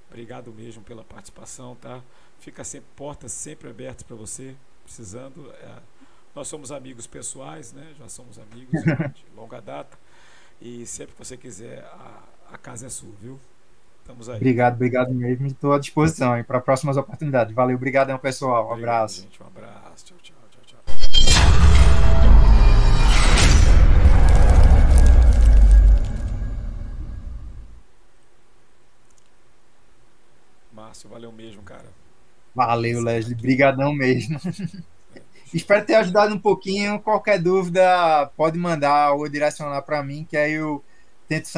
[0.09, 2.03] Obrigado mesmo pela participação, tá?
[2.39, 4.55] Fica sempre portas sempre abertas para você,
[4.85, 5.51] precisando.
[5.53, 5.79] É,
[6.35, 7.95] nós somos amigos pessoais, né?
[7.99, 8.83] Já somos amigos
[9.15, 9.99] de longa data.
[10.61, 12.23] E sempre que você quiser, a,
[12.53, 13.41] a casa é sua, viu?
[14.05, 14.37] Estamos aí.
[14.37, 15.47] Obrigado, obrigado mesmo.
[15.47, 17.55] Estou à disposição para próximas oportunidades.
[17.55, 18.69] Valeu, obrigadão, pessoal.
[18.69, 19.23] Um Obrigado, abraço.
[19.23, 20.05] Gente, um abraço.
[20.05, 20.79] Tchau, tchau, tchau, tchau.
[30.71, 31.89] Márcio, valeu mesmo, cara.
[32.55, 33.35] Valeu, Leslie.
[33.35, 34.39] Brigadão mesmo.
[35.55, 37.01] Espero ter ajudado um pouquinho.
[37.01, 40.85] Qualquer dúvida, pode mandar ou direcionar para mim, que aí eu
[41.27, 41.49] tento